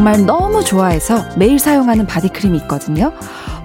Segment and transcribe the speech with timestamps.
[0.00, 3.12] 정말 너무 좋아해서 매일 사용하는 바디크림이 있거든요.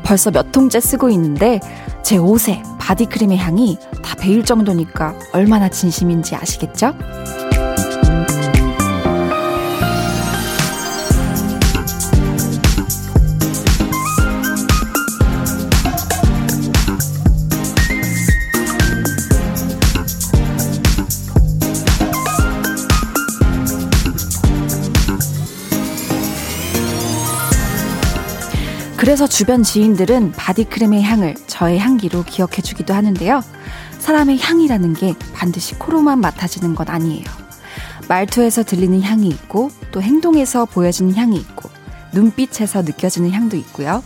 [0.04, 1.59] 벌써 몇 통째 쓰고 있는데
[2.04, 6.93] 제 옷에 바디크림의 향이 다 배일 정도니까 얼마나 진심인지 아시겠죠?
[29.05, 33.44] 그래서 주변 지인들은 바디크림의 향을 저의 향기로 기억해 주기도 하는데요.
[34.00, 37.23] 사람의 향이라는 게 반드시 코로만 맡아지는 건 아니에요.
[38.09, 41.69] 말투에서 들리는 향이 있고 또 행동에서 보여지는 향이 있고
[42.15, 44.03] 눈빛에서 느껴지는 향도 있고요.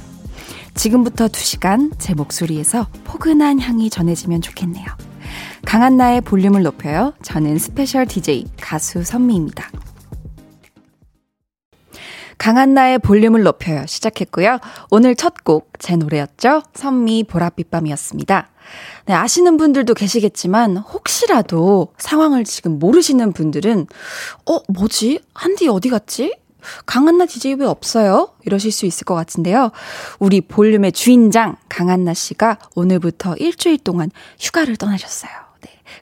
[0.76, 4.86] 지금부터 2시간 제 목소리에서 포근한 향이 전해지면 좋겠네요.
[5.64, 7.14] 강한 나의 볼륨을 높여요.
[7.22, 9.70] 저는 스페셜 DJ 가수 선미입니다.
[12.40, 13.84] 강한 나의 볼륨을 높여요.
[13.86, 14.58] 시작했고요.
[14.90, 16.64] 오늘 첫 곡 제 노래였죠.
[16.74, 18.50] 선미 보랏빛 밤이었습니다.
[19.06, 23.88] 네, 아시는 분들도 계시겠지만 혹시라도 상황을 지금 모르시는 분들은
[24.46, 25.22] 어, 뭐지?
[25.34, 26.36] 한디 어디 갔지?
[26.86, 28.34] 강한나 DJ 왜 없어요?
[28.46, 29.72] 이러실 수 있을 것 같은데요.
[30.20, 35.32] 우리 볼륨의 주인장 강한나 씨가 오늘부터 일주일 동안 휴가를 떠나셨어요.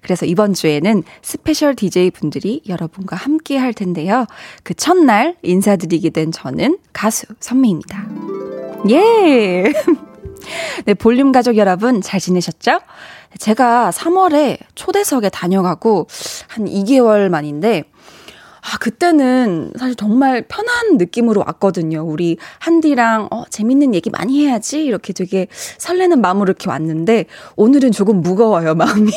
[0.07, 4.25] 그래서 이번 주에는 스페셜 DJ 분들이 여러분과 함께 할 텐데요.
[4.63, 8.07] 그 첫날 인사드리게 된 저는 가수 선미입니다.
[8.89, 9.73] 예!
[10.85, 12.79] 네, 볼륨 가족 여러분 잘 지내셨죠?
[13.37, 16.07] 제가 3월에 초대석에 다녀가고
[16.47, 17.83] 한 2개월 만인데
[18.61, 22.01] 아, 그때는 사실 정말 편한 느낌으로 왔거든요.
[22.01, 24.83] 우리 한디랑, 어, 재밌는 얘기 많이 해야지.
[24.83, 25.47] 이렇게 되게
[25.77, 29.09] 설레는 마음으로 이렇게 왔는데, 오늘은 조금 무거워요, 마음이.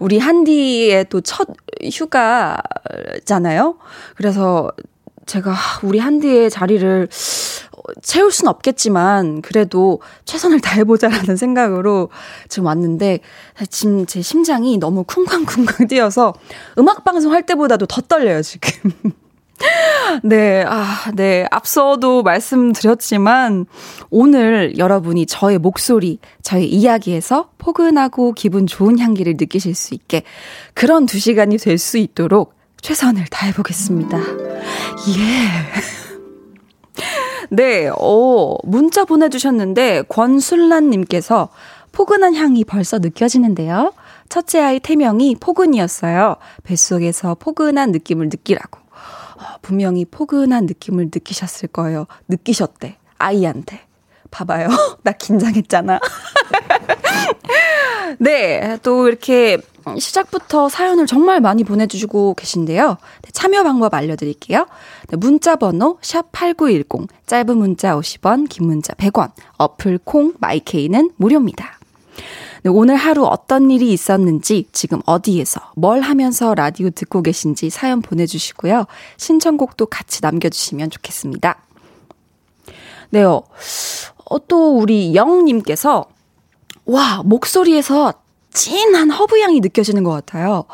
[0.00, 1.48] 우리 한디의 또 첫
[1.82, 3.76] 휴가잖아요.
[4.16, 4.70] 그래서
[5.26, 7.08] 제가 우리 한디의 자리를
[8.02, 12.10] 채울 순 없겠지만 그래도 최선을 다해보자라는 생각으로
[12.48, 13.20] 지금 왔는데
[13.68, 16.34] 지금 제 심장이 너무 쿵쾅쿵쾅 뛰어서
[16.78, 18.92] 음악 방송 할 때보다도 더 떨려요 지금.
[20.22, 21.46] 네, 아, 네.
[21.50, 23.66] 앞서도 말씀드렸지만,
[24.10, 30.22] 오늘 여러분이 저의 목소리, 저의 이야기에서 포근하고 기분 좋은 향기를 느끼실 수 있게
[30.74, 34.18] 그런 두 시간이 될 수 있도록 최선을 다해보겠습니다.
[34.18, 34.22] 예.
[37.50, 41.48] 네, 어, 문자 보내주셨는데, 권순란님께서
[41.92, 43.92] 포근한 향이 벌써 느껴지는데요.
[44.28, 46.36] 첫째 아이 태명이 포근이었어요.
[46.64, 48.81] 뱃속에서 포근한 느낌을 느끼라고.
[49.62, 52.06] 분명히 포근한 느낌을 느끼셨을 거예요.
[52.28, 52.96] 느끼셨대.
[53.18, 53.80] 아이한테.
[54.30, 54.68] 봐봐요.
[55.02, 56.00] 나 긴장했잖아.
[58.18, 58.78] 네.
[58.82, 59.58] 또 이렇게
[59.98, 62.96] 시작부터 사연을 정말 많이 보내주시고 계신데요.
[63.22, 64.66] 네, 참여 방법 알려드릴게요.
[65.08, 71.78] 네, 문자 번호 샵8910, 짧은 문자 50원, 긴 문자 100원, 어플 콩, 마이케이는 무료입니다.
[72.64, 78.84] 네, 오늘 하루 어떤 일이 있었는지, 지금 어디에서, 뭘 하면서 라디오 듣고 계신지 사연 보내주시고요.
[79.16, 81.58] 신청곡도 같이 남겨주시면 좋겠습니다.
[83.10, 83.42] 네요.
[84.30, 86.06] 어, 또 우리 영님께서,
[86.86, 88.12] 와, 목소리에서
[88.52, 90.64] 진한 허브향이 느껴지는 것 같아요.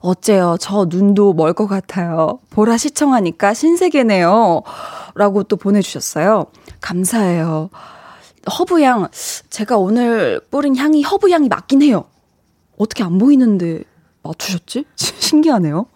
[0.00, 0.56] 어째요?
[0.60, 2.38] 저 눈도 멀 것 같아요.
[2.50, 4.62] 보라 시청하니까 신세계네요.
[5.14, 6.46] 라고 또 보내주셨어요.
[6.80, 7.70] 감사해요.
[8.50, 9.08] 허브향,
[9.50, 12.04] 제가 오늘 뿌린 향이 허브향이 맞긴 해요.
[12.78, 13.84] 어떻게 안 보이는데
[14.22, 14.84] 맞추셨지?
[14.96, 15.86] 신기하네요.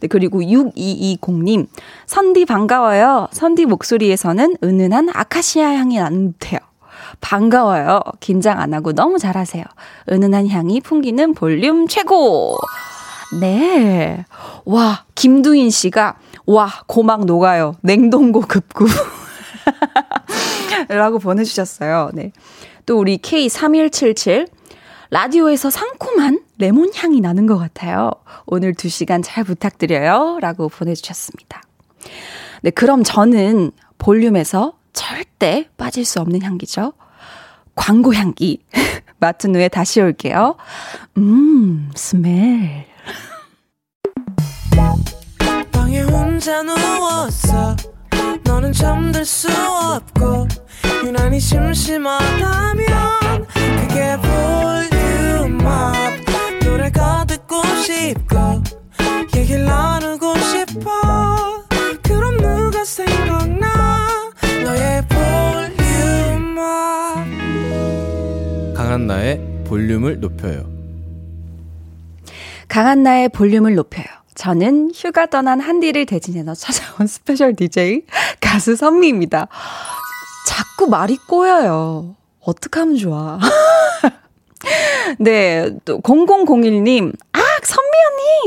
[0.00, 1.66] 네, 그리고 6220님,
[2.06, 3.28] 선디 반가워요.
[3.32, 5.98] 선디 목소리에서는 은은한 아카시아 향이
[6.38, 6.60] 듯해요.
[7.20, 8.00] 반가워요.
[8.20, 9.64] 긴장 안 하고 너무 잘하세요.
[10.10, 12.58] 은은한 향이 풍기는 볼륨 최고!
[13.40, 14.24] 네.
[14.64, 16.16] 와, 김두인 씨가,
[16.46, 17.76] 와, 고막 녹아요.
[17.82, 18.86] 냉동고 급구.
[20.88, 22.10] 라고 보내주셨어요.
[22.14, 22.32] 네.
[22.86, 24.48] 또 우리 K3177.
[25.10, 28.10] 라디오에서 상콤한 레몬 향이 나는 것 같아요.
[28.46, 30.38] 오늘 2시간 잘 부탁드려요.
[30.40, 31.62] 라고 보내주셨습니다.
[32.62, 36.94] 네, 그럼 저는 볼륨에서 절대 빠질 수 없는 향기죠.
[37.74, 38.64] 광고 향기.
[39.18, 40.56] 맡은 후에 다시 올게요.
[41.16, 42.86] 음, 스멜.
[45.72, 47.76] 방에 혼자 누웠어.
[48.44, 50.46] 너는 잠들 수 없고
[51.04, 52.86] 유난히 심심하다면
[53.80, 54.16] 그게
[55.50, 55.94] 볼륨업
[56.64, 58.62] 노래가 듣고 싶고
[59.36, 60.90] 얘기를 나누고 싶어.
[62.02, 63.66] 그럼 누가 생각나?
[64.64, 66.64] 너의 볼륨업
[68.74, 70.72] 강한나의 볼륨을 높여요.
[72.68, 74.06] 강한나의 볼륨을 높여요.
[74.34, 78.02] 저는 휴가 떠난 한디를 대신해서 찾아온 스페셜 DJ
[78.40, 79.48] 가수 선미입니다.
[80.74, 82.16] 자꾸 말이 꼬여요.
[82.40, 83.38] 어떡하면 좋아.
[85.20, 87.90] 네, 또 0001님, 아, 선미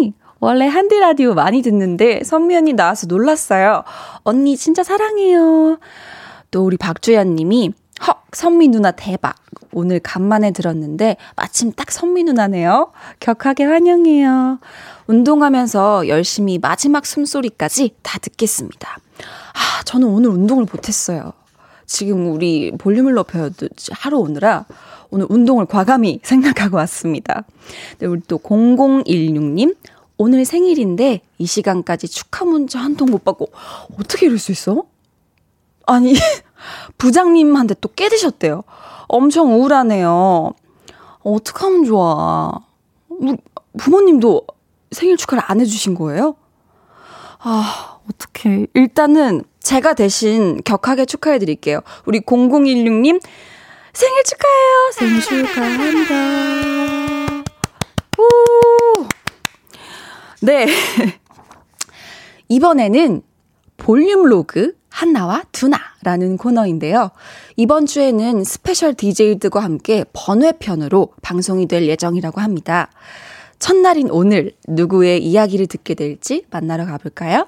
[0.01, 0.13] 언니!
[0.39, 3.83] 원래 한디 라디오 많이 듣는데 선미 언니 나와서 놀랐어요.
[4.24, 5.79] 언니 진짜 사랑해요.
[6.51, 7.71] 또 우리 박주연 님이
[8.06, 9.38] 헉, 선미 누나 대박.
[9.71, 12.91] 오늘 간만에 들었는데 마침 딱 선미 누나네요.
[13.21, 14.59] 격하게 환영해요.
[15.07, 18.97] 운동하면서 열심히 마지막 숨소리까지 다 듣겠습니다.
[19.53, 21.31] 아, 저는 오늘 운동을 못했어요.
[21.92, 23.50] 지금 우리 볼륨을 높여요.
[23.92, 24.66] 하루 오느라
[25.10, 27.45] 오늘 운동을 과감히 생각하고 왔습니다.
[28.00, 29.75] 네, 우리 또 0016님,
[30.18, 33.50] 오늘 생일인데 이 시간까지 축하 문자 한 통 못 받고
[34.00, 34.84] 어떻게 이럴 수 있어?
[35.86, 36.13] 아니,
[36.98, 38.63] 부장님한테 또 깨드셨대요.
[39.07, 40.51] 엄청 우울하네요.
[41.24, 42.51] 어떡하면 좋아.
[43.78, 44.45] 부모님도
[44.92, 46.36] 생일 축하를 안 해주신 거예요?
[47.39, 48.68] 아, 어떡해.
[48.74, 51.81] 일단은 제가 대신 격하게 축하해 드릴게요.
[52.06, 53.22] 우리 0016님,
[53.92, 54.92] 생일 축하해요.
[54.94, 57.44] 생일 축하합니다.
[58.18, 59.08] 우!
[60.42, 60.68] 네.
[62.48, 63.22] 이번에는
[63.75, 67.12] 볼륨 로그 한나와 두나라는 코너인데요.
[67.58, 72.90] 이번 주에는 스페셜 DJ들과 함께 번외편으로 방송이 될 예정이라고 합니다.
[73.60, 77.48] 첫날인 오늘 누구의 이야기를 듣게 될지 만나러 가볼까요?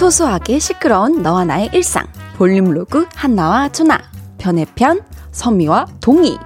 [0.00, 2.06] 소소하게 시끄러운 너와 나의 일상
[2.38, 4.00] 볼륨 로그 한나와 투나
[4.38, 6.38] 편의 편 선미와 동희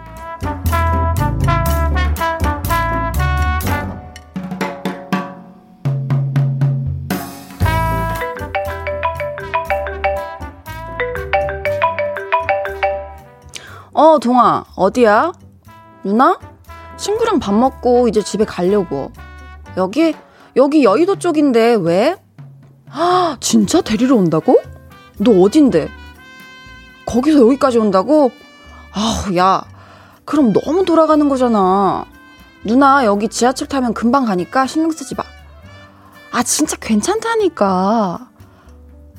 [13.92, 15.30] 어, 동아, 어디야?
[16.02, 16.36] 누나?
[16.96, 19.12] 친구랑 밥 먹고 이제 집에 가려고.
[19.76, 20.16] 여기,
[20.56, 22.16] 여기 여의도 쪽인데 왜?
[22.94, 24.60] 아, 진짜 데리러 온다고?
[25.18, 25.88] 너 어딘데?
[27.06, 28.30] 거기서 여기까지 온다고?
[28.92, 29.64] 아우, 야.
[30.24, 32.06] 그럼 너무 돌아가는 거잖아.
[32.62, 35.24] 누나, 여기 지하철 타면 금방 가니까 신경 쓰지 마.
[36.32, 38.28] 아, 진짜 괜찮다니까.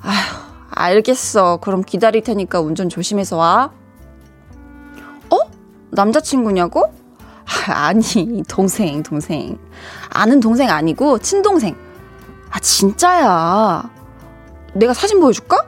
[0.02, 0.36] 아휴,
[0.72, 1.58] 알겠어.
[1.58, 3.72] 그럼 기다릴 테니까 운전 조심해서 와.
[5.30, 5.38] 어?
[5.92, 6.94] 남자친구냐고?
[7.68, 9.60] 아, 아니, 동생, 동생.
[10.10, 11.85] 아는 동생 아니고, 친동생.
[12.56, 13.90] 아, 진짜야.
[14.76, 15.68] 내가 사진 보여줄까?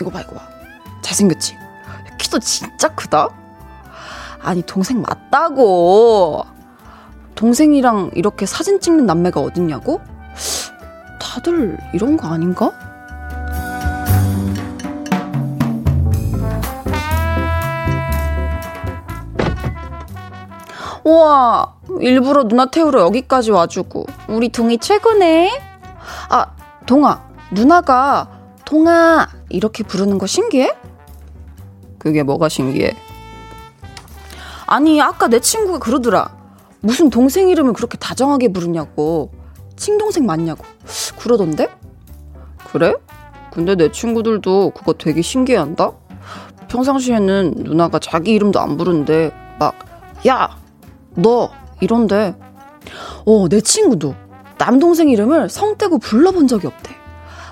[0.00, 0.48] 이거 봐, 이거 봐.
[1.00, 1.56] 잘생겼지?
[2.18, 3.28] 키도 진짜 크다?
[4.40, 6.44] 아니, 동생 맞다고.
[7.36, 10.00] 동생이랑 이렇게 사진 찍는 남매가 어딨냐고?
[11.20, 12.72] 다들 이런 거 아닌가?
[21.04, 24.06] 우와, 일부러 누나 태우러 여기까지 와주고.
[24.26, 25.67] 우리 동이 최고네?
[26.28, 26.54] 아,
[26.86, 28.28] 동아, 누나가
[28.64, 30.74] 동아 이렇게 부르는 거 신기해?
[31.98, 32.94] 그게 뭐가 신기해?
[34.66, 36.36] 아니, 아까 내 친구가 그러더라.
[36.80, 39.32] 무슨 동생 이름을 그렇게 다정하게 부르냐고.
[39.76, 40.64] 친동생 맞냐고.
[41.18, 41.68] 그러던데?
[42.70, 42.94] 그래?
[43.50, 45.92] 근데 내 친구들도 그거 되게 신기해한다?
[46.68, 49.74] 평상시에는 누나가 자기 이름도 안 부르는데, 막,
[50.26, 50.58] 야!
[51.14, 51.50] 너!
[51.80, 52.36] 이런데,
[53.24, 54.14] 어, 내 친구도
[54.58, 56.94] 남동생 이름을 성 떼고 불러본 적이 없대.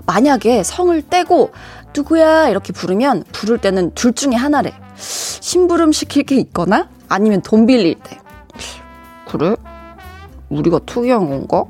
[0.07, 1.53] 만약에 성을 떼고
[1.95, 4.73] 누구야 이렇게 부르면 부를 때는 둘 중에 하나래.
[4.97, 8.19] 심부름 시킬 게 있거나 아니면 돈 빌릴 때.
[9.29, 9.57] 그래?
[10.49, 11.65] 우리가 특이한 건가?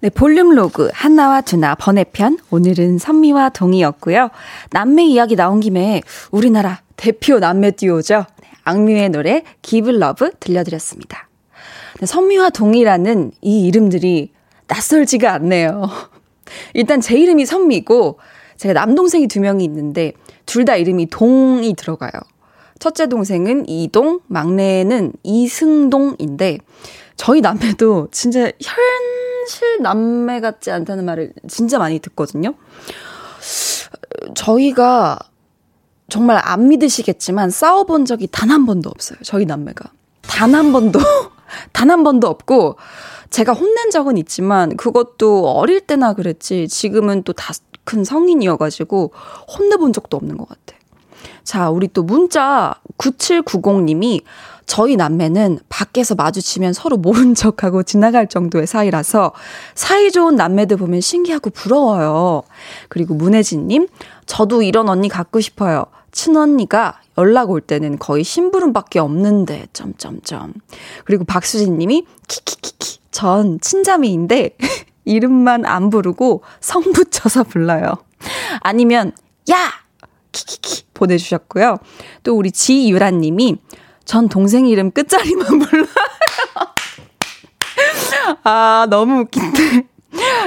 [0.00, 4.28] 네, 볼륨 로그 한나와 두나 번외편 오늘은 선미와 동이었고요.
[4.70, 8.24] 남매 이야기 나온 김에 우리나라 대표 남매 듀오죠.
[8.42, 11.28] 네, 악뮤의 노래 Give Love 들려드렸습니다.
[12.00, 14.32] 네, 선미와 동이라는 이 이름들이
[14.68, 15.88] 낯설지가 않네요.
[16.74, 18.18] 일단 제 이름이 선미고
[18.56, 20.12] 제가 남동생이 두 명이 있는데
[20.46, 22.12] 둘 다 이름이 동이 들어가요.
[22.78, 26.58] 첫째 동생은 이동, 막내는 이승동인데
[27.16, 32.54] 저희 남매도 진짜 현실 남매 같지 않다는 말을 진짜 많이 듣거든요.
[34.34, 35.18] 저희가
[36.08, 39.18] 정말 안 믿으시겠지만 싸워본 적이 단 한 번도 없어요.
[39.22, 39.90] 저희 남매가.
[40.22, 40.98] 단 한 번도,
[41.72, 42.76] 단 한 번도 없고,
[43.30, 47.52] 제가 혼낸 적은 있지만, 그것도 어릴 때나 그랬지, 지금은 또 다
[47.84, 49.12] 큰 성인이어가지고,
[49.56, 50.76] 혼내본 적도 없는 것 같아.
[51.44, 54.22] 자, 우리 또 문자 9790님이
[54.66, 59.32] 저희 남매는 밖에서 마주치면 서로 모른 척하고 지나갈 정도의 사이라서
[59.74, 62.42] 사이 좋은 남매들 보면 신기하고 부러워요.
[62.88, 63.86] 그리고 문혜진님,
[64.26, 65.86] 저도 이런 언니 갖고 싶어요.
[66.10, 70.54] 친언니가 연락 올 때는 거의 심부름밖에 없는데, 점점점.
[71.04, 72.98] 그리고 박수진 님이, 키키키키.
[73.10, 74.56] 전 친자매인데,
[75.04, 77.94] 이름만 안 부르고 성 붙여서 불러요.
[78.60, 79.12] 아니면,
[79.50, 79.56] 야!
[80.32, 81.78] 키키키 보내주셨고요.
[82.22, 83.56] 또 우리 지유란 님이,
[84.06, 85.86] 전 동생 이름 끝자리만 불러요.
[88.44, 89.86] 아, 너무 웃긴데.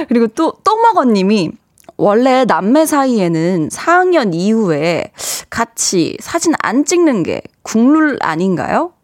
[0.08, 1.50] 그리고 또, 또 먹어 님이,
[1.96, 5.12] 원래 남매 사이에는 4학년 이후에
[5.50, 8.94] 같이 사진 안 찍는 게 국룰 아닌가요?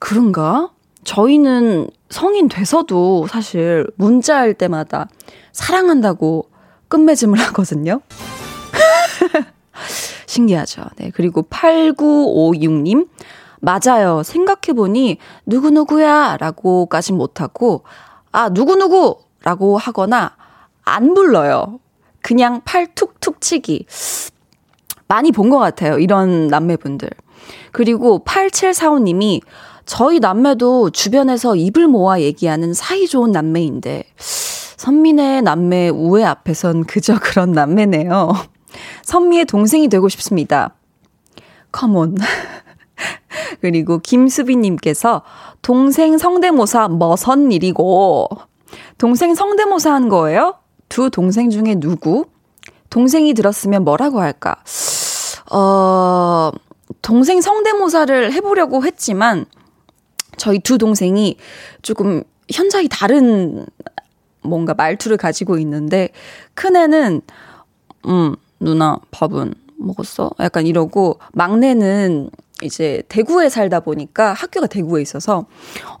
[0.00, 0.70] 그런가?
[1.04, 5.08] 저희는 성인 돼서도 사실 문자할 때마다
[5.52, 6.50] 사랑한다고
[6.88, 8.00] 끝맺음을 하거든요.
[10.26, 10.82] 신기하죠.
[10.96, 11.12] 네.
[11.14, 13.06] 그리고 8956님.
[13.64, 14.22] 맞아요.
[14.22, 17.84] 생각해보니, 누구누구야 라고까지 못하고,
[18.32, 19.18] 아, 누구누구!
[19.42, 20.36] 라고 하거나,
[20.84, 21.80] 안 불러요.
[22.22, 23.86] 그냥 팔 툭툭 치기.
[25.08, 25.98] 많이 본 것 같아요.
[25.98, 27.10] 이런 남매분들.
[27.72, 29.40] 그리고 8745님이
[29.86, 38.32] 저희 남매도 주변에서 입을 모아 얘기하는 사이좋은 남매인데 선민의 남매 우애 앞에선 그저 그런 남매네요.
[39.02, 40.74] 선미의 동생이 되고 싶습니다.
[41.70, 42.16] 컴온.
[43.60, 45.22] 그리고 김수빈님께서
[45.62, 48.28] 동생 성대모사 머선 일이고
[48.98, 50.54] 동생 성대모사 한 거예요?
[50.88, 52.26] 두 동생 중에 누구?
[52.90, 54.56] 동생이 들었으면 뭐라고 할까?
[55.50, 56.52] 어,
[57.02, 59.46] 동생 성대모사를 해보려고 했지만,
[60.36, 61.36] 저희 두 동생이
[61.82, 63.66] 조금 현저히 다른
[64.42, 66.10] 뭔가 말투를 가지고 있는데,
[66.54, 67.22] 큰애는,
[68.06, 70.30] 음, 누나, 밥은 먹었어?
[70.40, 72.30] 약간 이러고, 막내는
[72.64, 75.46] 이제 대구에 살다 보니까 학교가 대구에 있어서,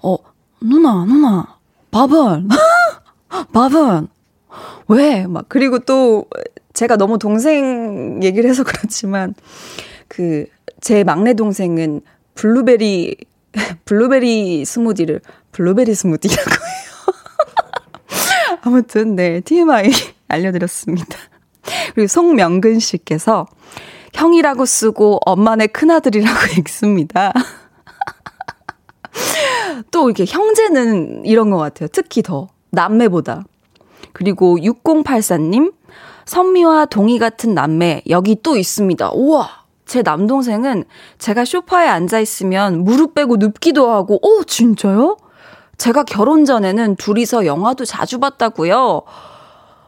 [0.02, 0.16] 어,
[0.60, 1.58] 누나, 누나,
[1.90, 2.48] 밥은?
[3.52, 4.08] 밥은?
[4.88, 5.26] 왜?
[5.26, 6.26] 막, 그리고 또,
[6.72, 9.34] 제가 너무 동생 얘기를 해서 그렇지만,
[10.08, 10.46] 그,
[10.80, 12.00] 제 막내 동생은
[12.34, 13.16] 블루베리,
[13.84, 15.20] 블루베리 스무디를
[15.52, 16.94] 블루베리 스무디라고 해요.
[18.62, 19.90] 아무튼, 네, TMI
[20.28, 21.18] 알려드렸습니다.
[21.94, 23.46] 그리고 송명근 씨께서
[24.14, 27.32] 형이라고 쓰고 엄마네 큰아들이라고 읽습니다.
[29.90, 31.88] 또 이렇게 형제는 이런 것 같아요.
[31.92, 32.48] 특히 더.
[32.70, 33.44] 남매보다.
[34.12, 35.72] 그리고 6084님,
[36.24, 39.12] 선미와 동희 같은 남매, 여기 또 있습니다.
[39.12, 39.64] 우와!
[39.86, 40.84] 제 남동생은
[41.18, 45.18] 제가 쇼파에 앉아있으면 무릎 빼고 눕기도 하고, 오, 진짜요?
[45.76, 49.02] 제가 결혼 전에는 둘이서 영화도 자주 봤다고요.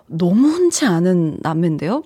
[0.06, 2.02] 너무 흔치 않은 남매인데요?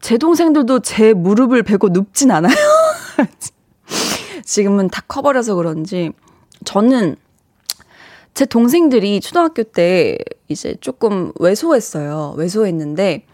[0.00, 2.54] 제 동생들도 제 무릎을 베고 눕진 않아요.
[4.44, 6.10] 지금은 다 커버려서 그런지,
[6.64, 7.16] 저는
[8.34, 12.34] 제 동생들이 초등학교 때 이제 조금 왜소했어요.
[12.36, 13.26] 왜소했는데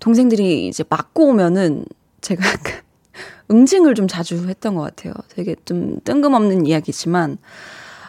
[0.00, 1.84] 동생들이 이제 맞고 오면은
[2.20, 2.42] 제가
[3.50, 5.14] 응징을 좀 자주 했던 것 같아요.
[5.28, 7.38] 되게 좀 뜬금없는 이야기지만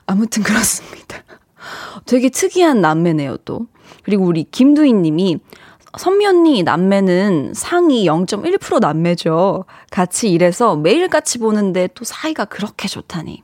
[0.05, 1.23] 아무튼 그렇습니다.
[2.05, 3.67] 되게 특이한 남매네요, 또.
[4.03, 5.39] 그리고 우리 김두희 님이
[5.97, 9.65] 선미 언니 남매는 상위 0.1% 남매죠.
[9.89, 13.43] 같이 일해서 매일 같이 보는데 또 사이가 그렇게 좋다니.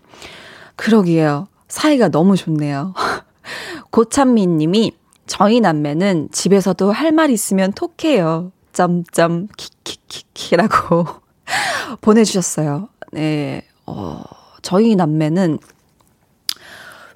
[0.76, 1.48] 그러기에요.
[1.68, 2.94] 사이가 너무 좋네요.
[3.92, 4.94] 고찬미 님이
[5.26, 8.52] 저희 남매는 집에서도 할 말 있으면 톡해요.
[8.72, 11.06] 점점 키키키키라고
[12.02, 12.90] 보내주셨어요.
[13.12, 14.22] 네, 어,
[14.62, 15.60] 저희 남매는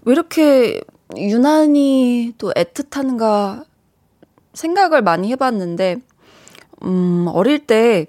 [0.03, 0.81] 왜 이렇게
[1.15, 3.65] 유난히 또 애틋한가
[4.53, 5.97] 생각을 많이 해봤는데,
[6.83, 8.07] 음, 어릴 때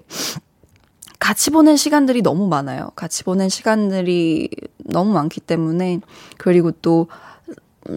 [1.19, 2.91] 같이 보낸 시간들이 너무 많아요.
[2.95, 6.01] 같이 보낸 시간들이 너무 많기 때문에
[6.37, 7.07] 그리고 또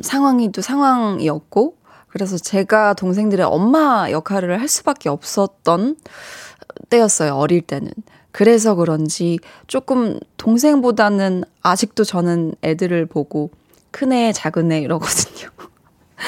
[0.02, 1.76] 상황이 또 상황이었고
[2.06, 5.96] 그래서 제가 동생들의 엄마 역할을 할 수밖에 없었던
[6.88, 7.34] 때였어요.
[7.34, 7.90] 어릴 때는.
[8.30, 13.50] 그래서 그런지 조금 동생보다는 아직도 저는 애들을 보고
[13.90, 15.50] 큰애, 작은애 이러거든요.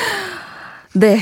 [0.94, 1.20] 네.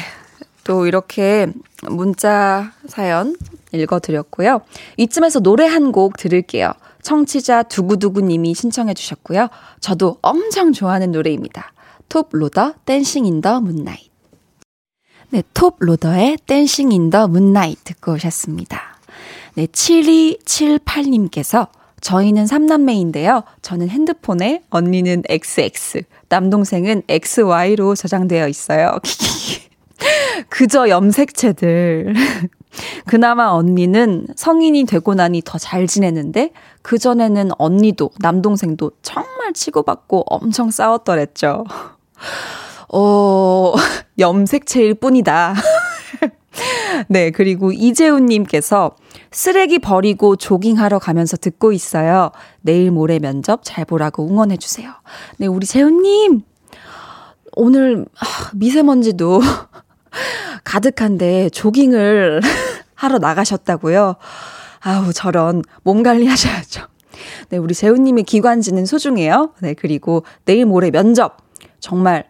[0.67, 1.47] 또 이렇게
[1.89, 3.37] 문자 사연
[3.73, 4.61] 읽어드렸고요.
[4.97, 6.73] 이쯤에서 노래 한 곡 들을게요.
[7.03, 9.49] 청취자 두구두구님이 신청해 주셨고요.
[9.81, 11.73] 저도 엄청 좋아하는 노래입니다.
[12.09, 14.11] Toploader Dancing in the Moonlight.
[15.31, 18.97] 네, Toploader의 Dancing in the Moonlight 듣고 오셨습니다.
[19.55, 21.69] 네, 7278님께서
[22.01, 23.45] 저희는 3남매인데요.
[23.63, 28.99] 저는 핸드폰에 언니는 XX, 남동생은 XY로 저장되어 있어요.
[30.49, 32.15] 그저 염색체들.
[33.07, 41.65] 그나마 언니는 성인이 되고 나니 더 잘 지내는데 그전에는 언니도 남동생도 정말 치고받고 엄청 싸웠더랬죠.
[42.93, 43.75] 어,
[44.19, 45.55] 염색체일 뿐이다.
[47.09, 48.97] 네, 그리고 이재훈님께서
[49.31, 52.31] 쓰레기 버리고 조깅하러 가면서 듣고 있어요.
[52.61, 54.91] 내일 모레 면접 잘 보라고 응원해주세요.
[55.39, 56.43] 네, 우리 재훈님.
[57.59, 58.05] 오늘
[58.55, 59.41] 미세먼지도
[60.65, 62.41] 가득한데 조깅을
[62.95, 64.17] 하러 나가셨다고요?
[64.81, 66.87] 아우, 저런 몸 관리하셔야죠.
[67.49, 69.53] 네, 우리 재훈님의 기관지는 소중해요.
[69.61, 71.39] 네, 그리고 내일 모레 면접
[71.81, 72.29] 정말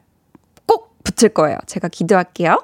[0.66, 1.58] 꼭 붙을 거예요.
[1.66, 2.62] 제가 기도할게요.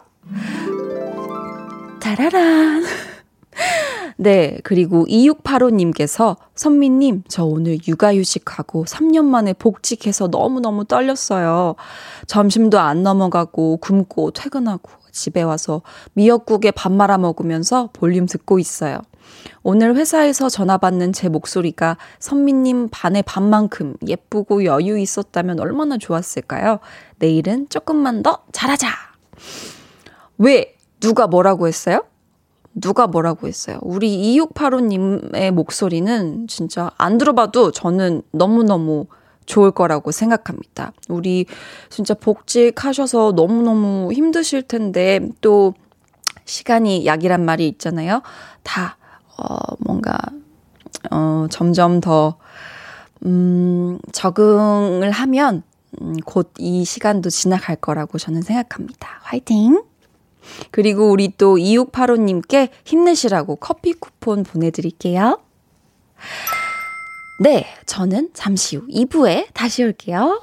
[2.00, 2.84] 따라란.
[4.16, 11.74] 네, 그리고 2685님께서 선미님, 저 오늘 육아휴직하고 3년 만에 복직해서 너무너무 떨렸어요.
[12.26, 15.82] 점심도 안 넘어가고 굶고 퇴근하고 집에 와서
[16.14, 18.98] 미역국에 밥 말아 먹으면서 볼륨 듣고 있어요.
[19.62, 26.80] 오늘 회사에서 전화 받는 제 목소리가 선미님 반의 반만큼 예쁘고 여유 있었다면 얼마나 좋았을까요?
[27.18, 28.88] 내일은 조금만 더 잘하자!
[30.38, 30.74] 왜?
[31.00, 32.04] 누가 뭐라고 했어요?
[32.74, 33.78] 누가 뭐라고 했어요?
[33.82, 39.06] 우리 2685님의 목소리는 진짜 안 들어봐도 저는 너무너무
[39.46, 40.92] 좋을 거라고 생각합니다.
[41.08, 41.46] 우리
[41.90, 45.74] 진짜 복직하셔서 너무너무 힘드실 텐데 또
[46.44, 48.22] 시간이 약이란 말이 있잖아요.
[48.62, 48.96] 다,
[49.38, 50.18] 어, 뭔가,
[51.10, 52.36] 어, 점점 더,
[53.24, 55.62] 음, 적응을 하면,
[56.00, 59.20] 음, 곧 이 시간도 지나갈 거라고 저는 생각합니다.
[59.22, 59.82] 화이팅!
[60.72, 65.38] 그리고 우리 또 2685님께 힘내시라고 커피 쿠폰 보내드릴게요.
[67.40, 70.40] 네, 저는 잠시 후 2부에 다시 올게요.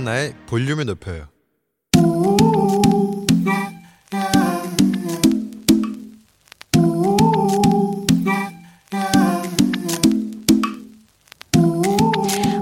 [0.00, 1.26] 강한나의 볼륨을 높여요.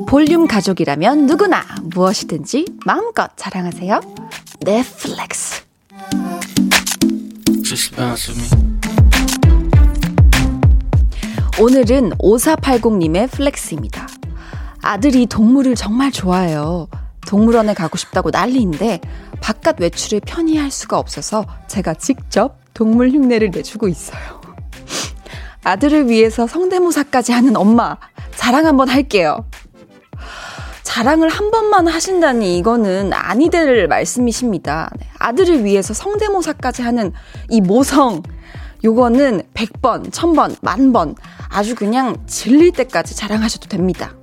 [0.07, 4.01] 볼륨 가족이라면 누구나 무엇이든지 마음껏 자랑하세요.
[4.61, 5.63] 넷플릭스.
[11.61, 14.07] 오늘은 5480님의 flex입니다.
[14.81, 16.89] 아들이 동물을 정말 좋아해요.
[17.29, 19.01] 동물원에 가고 싶다고 난리인데
[19.43, 24.41] 바깥 외출을 편히 할 수가 없어서 제가 직접 동물 흉내를 내주고 있어요.
[25.63, 27.99] 아들을 위해서 성대모사까지 하는 엄마
[28.35, 29.45] 자랑 한번 할게요.
[30.83, 34.91] 자랑을 한 번만 하신다니 이거는 아니 될 말씀이십니다.
[34.99, 37.13] 네, 아들을 위해서 성대모사까지 하는
[37.51, 38.23] 이 모성
[38.85, 41.15] 요거는 100번, 1000번, 만번
[41.51, 44.15] 아주 그냥 질릴 때까지 자랑하셔도 됩니다.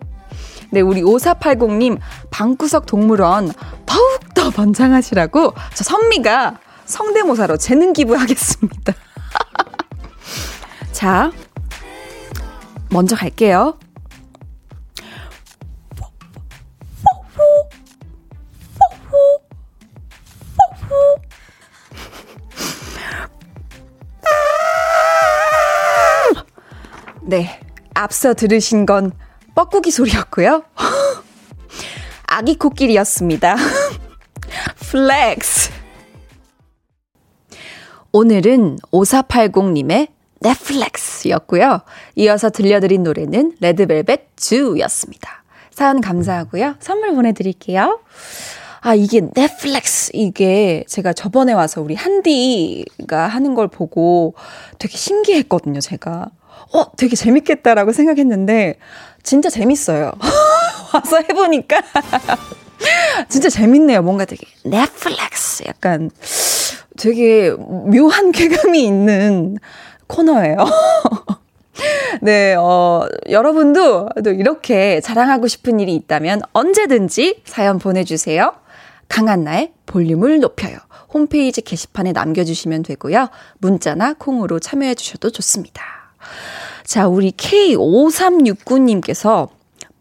[0.72, 2.00] 네, 우리 5480님,
[2.32, 3.52] 방구석 동물원
[3.86, 8.94] 더욱더 번창하시라고 저 선미가 성대모사로 재능 기부하겠습니다.
[10.92, 11.32] 자,
[12.90, 13.78] 먼저 갈게요.
[27.28, 27.60] 네,
[27.96, 29.12] 앞서 들으신 건
[29.56, 30.64] 뻐꾸기 소리였고요.
[32.28, 33.56] 아기 코끼리였습니다.
[34.92, 35.72] Flex.
[38.12, 40.10] 오늘은 5480님의
[40.42, 41.82] 넷플렉스였고요.
[42.16, 45.44] 이어서 들려드린 노래는 레드벨벳 Zoo였습니다.
[45.72, 46.76] 사연 감사하고요.
[46.80, 48.00] 선물 보내드릴게요.
[48.82, 54.36] 아, 이게 넷플렉스, 이게 제가 저번에 와서 우리 한디가 하는 걸 보고
[54.78, 56.30] 되게 신기했거든요, 제가.
[56.74, 58.78] 어, 되게 재밌겠다라고 생각했는데,
[59.26, 60.14] 진짜 재밌어요.
[60.94, 61.82] 와서 해보니까.
[63.28, 64.02] 진짜 재밌네요.
[64.04, 66.12] 뭔가 되게 넷플릭스 약간
[66.98, 69.58] 되게 묘한 쾌감이 있는
[70.08, 70.58] 코너예요.
[72.22, 78.54] 네, 어, 여러분도 또 이렇게 자랑하고 싶은 일이 있다면 언제든지 사연 보내주세요.
[79.10, 80.78] 강한 나의 볼륨을 높여요.
[81.14, 83.30] 홈페이지 게시판에 남겨주시면 되고요.
[83.58, 85.84] 문자나 콩으로 참여해주셔도 좋습니다.
[86.86, 89.50] 자, 우리 K5369님께서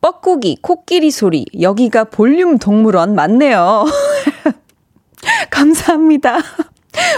[0.01, 3.87] 뻐꾸기, 코끼리 소리, 여기가 볼륨 동물원 맞네요.
[5.51, 6.39] 감사합니다.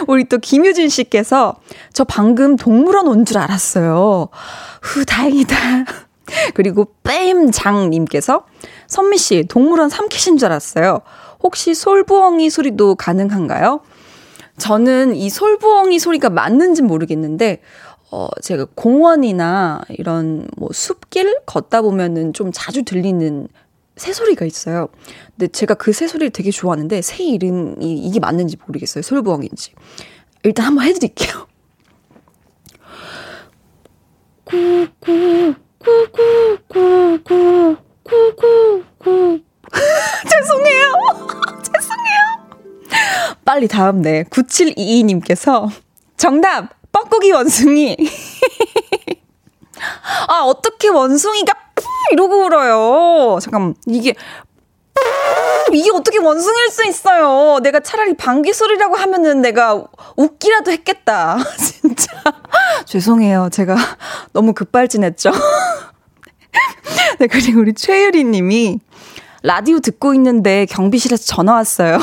[0.07, 1.57] 우리 또 김유진 씨께서
[1.93, 4.29] 저 방금 동물원 온 줄 알았어요.
[4.83, 5.57] 후, 다행이다.
[6.55, 8.45] 그리고 뺨장님께서
[8.87, 11.01] 선미 씨 동물원 삼키신 줄 알았어요.
[11.43, 13.81] 혹시 솔부엉이 소리도 가능한가요?
[14.59, 17.61] 저는 이 솔부엉이 소리가 맞는지 모르겠는데
[18.17, 23.47] 어 제가 공원이나 이런 뭐 숲길 걷다 보면은 좀 자주 들리는
[23.97, 24.89] 새소리가 있어요.
[25.37, 29.03] 근데 제가 그 새소리를 되게 좋아하는데 새 이름이 이게 맞는지 모르겠어요.
[29.03, 29.75] 솔부엉인지.
[30.45, 31.47] 일단 한번 해드릴게요.
[34.47, 35.55] 꾸꾸꾸
[40.31, 40.93] 죄송해요.
[41.63, 42.47] 죄송해요.
[43.45, 44.25] 빨리 다음 네.
[44.25, 45.69] 9722님께서
[46.17, 47.95] 정답 뻐꾸기 원숭이.
[50.29, 51.53] 아, 어떻게 원숭이가
[52.13, 53.39] 이러고 울어요.
[53.41, 53.75] 잠깐만.
[53.87, 54.15] 이게
[55.75, 57.59] 이게 어떻게 원숭이일 수 있어요?
[57.61, 59.85] 내가 차라리 방귀 소리라고 하면은 내가
[60.17, 61.37] 웃기라도 했겠다.
[61.61, 62.15] 진짜.
[62.87, 63.51] 죄송해요.
[63.53, 63.77] 제가
[64.33, 65.33] 너무 급발진했죠.
[67.21, 68.79] 네, 그리고 우리 최유리 님이
[69.43, 71.99] 라디오 듣고 있는데 경비실에서 전화 왔어요.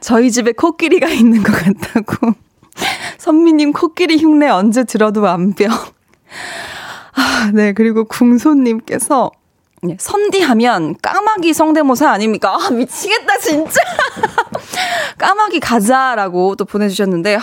[0.00, 2.32] 저희 집에 코끼리가 있는 것 같다고.
[3.18, 5.70] 선미님 코끼리 흉내 언제 들어도 완벽.
[7.12, 9.30] 아, 네, 그리고 궁소님께서
[9.82, 12.54] 네, 선디하면 까마귀 성대모사 아닙니까?
[12.54, 13.80] 아, 미치겠다, 진짜.
[15.16, 17.40] 까마귀 가자라고 또 보내주셨는데, 아,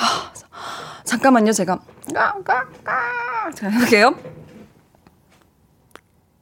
[1.03, 1.79] 잠깐만요, 제가.
[2.13, 3.51] 까, 까, 까.
[3.55, 4.11] 자, 해볼게요.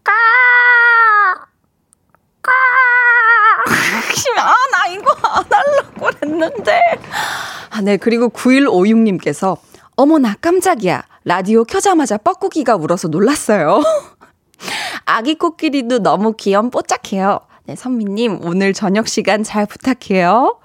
[0.03, 0.11] 까!
[2.41, 2.51] 까!
[4.37, 6.81] 아, 나 이거 안 하려고 했는데.
[7.69, 7.97] 아, 네.
[7.97, 9.57] 그리고 9156님께서,
[9.95, 11.03] 어머나, 깜짝이야.
[11.23, 13.81] 라디오 켜자마자 뻐꾸기가 울어서 놀랐어요.
[15.05, 17.39] 아기 코끼리도 너무 귀염 뽀짝해요.
[17.65, 20.59] 네, 선미님, 오늘 저녁 시간 잘 부탁해요.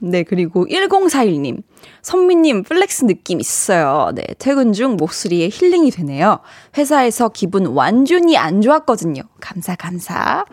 [0.00, 1.62] 네, 그리고 1041님.
[2.02, 4.12] 선미님, flex 느낌 있어요.
[4.14, 6.38] 네, 퇴근 중 목소리에 힐링이 되네요.
[6.76, 9.22] 회사에서 기분 완전히 안 좋았거든요.
[9.40, 10.44] 감사, 감사.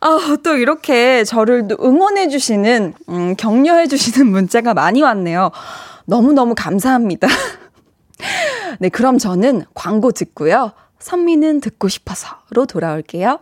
[0.00, 5.50] 아, 또 이렇게 저를 또 응원해주시는, 음, 격려해주시는 문자가 많이 왔네요.
[6.06, 7.28] 너무너무 감사합니다.
[8.80, 10.72] 네, 그럼 저는 광고 듣고요.
[10.98, 13.40] 선미는 듣고 싶어서로 돌아올게요.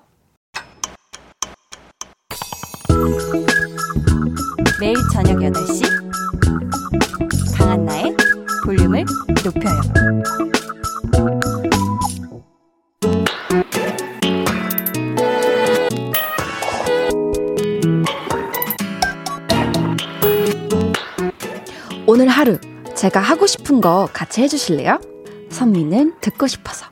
[4.81, 5.83] 매일 저녁 8시
[7.57, 8.15] 강한나의
[8.65, 9.05] 볼륨을
[9.45, 10.56] 높여요.
[23.07, 24.99] 제가 하고 싶은 거 같이 해주실래요?
[25.51, 26.87] 선미는 듣고 싶어서.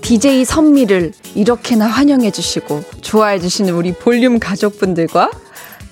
[0.00, 5.30] DJ 선미를 이렇게나 환영해주시고 좋아해주시는 우리 볼륨 가족분들과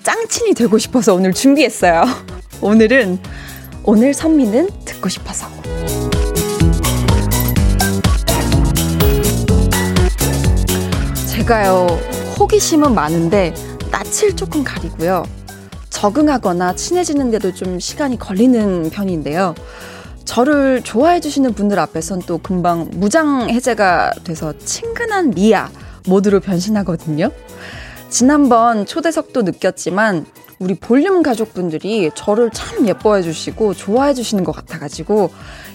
[0.04, 2.04] 짱친이 되고 싶어서 오늘 준비했어요.
[2.62, 3.18] 오늘은
[3.84, 5.61] 오늘 선미는 듣고 싶어서.
[11.42, 11.88] 제가요,
[12.38, 13.52] 호기심은 많은데
[13.90, 15.24] 낯을 조금 가리고요.
[15.90, 19.56] 적응하거나 친해지는데도 좀 시간이 걸리는 편인데요.
[20.24, 25.68] 저를 좋아해 주시는 분들 앞에선 또 금방 무장 해제가 돼서 친근한 미아
[26.06, 27.32] 모드로 변신하거든요.
[28.08, 30.26] 지난번 초대석도 느꼈지만
[30.60, 35.32] 우리 볼륨 가족분들이 저를 참 예뻐해 주시고 좋아해 주시는 것 같아가지고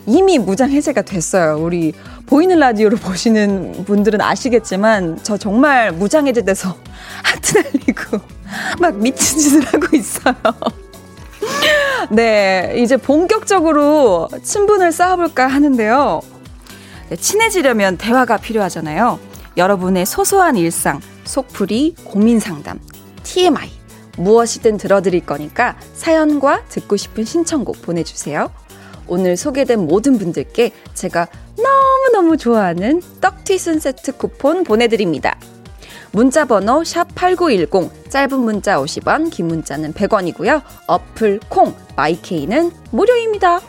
[0.08, 1.58] 이미 무장 해제가 됐어요.
[1.62, 1.94] 우리
[2.26, 6.78] 보이는 라디오로 보시는 분들은 아시겠지만 저 정말 무장 해제돼서
[7.24, 8.18] 하트 날리고
[8.80, 10.36] 막 미친 짓을 하고 있어요.
[12.10, 16.22] 네, 이제 본격적으로 친분을 쌓아볼까 하는데요.
[17.10, 19.20] 네, 친해지려면 대화가 필요하잖아요.
[19.58, 22.80] 여러분의 소소한 일상, 속풀이, 고민 상담,
[23.24, 23.70] TMI,
[24.18, 28.50] 무엇이든 들어드릴 거니까 사연과 듣고 싶은 신청곡 보내주세요.
[29.08, 35.40] 오늘 소개된 모든 분들께 제가 너무너무 좋아하는 떡튀 순 세트 쿠폰 보내드립니다.
[36.12, 40.62] 문자 번호 샵8910 짧은 문자 50원 긴 문자는 100원이고요.
[40.88, 43.62] 어플 콩 마이케이는 무료입니다.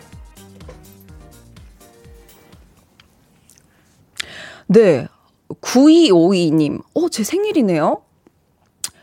[4.68, 5.09] 네.
[5.48, 6.83] 9252님.
[6.94, 8.03] 어, 제 생일이네요.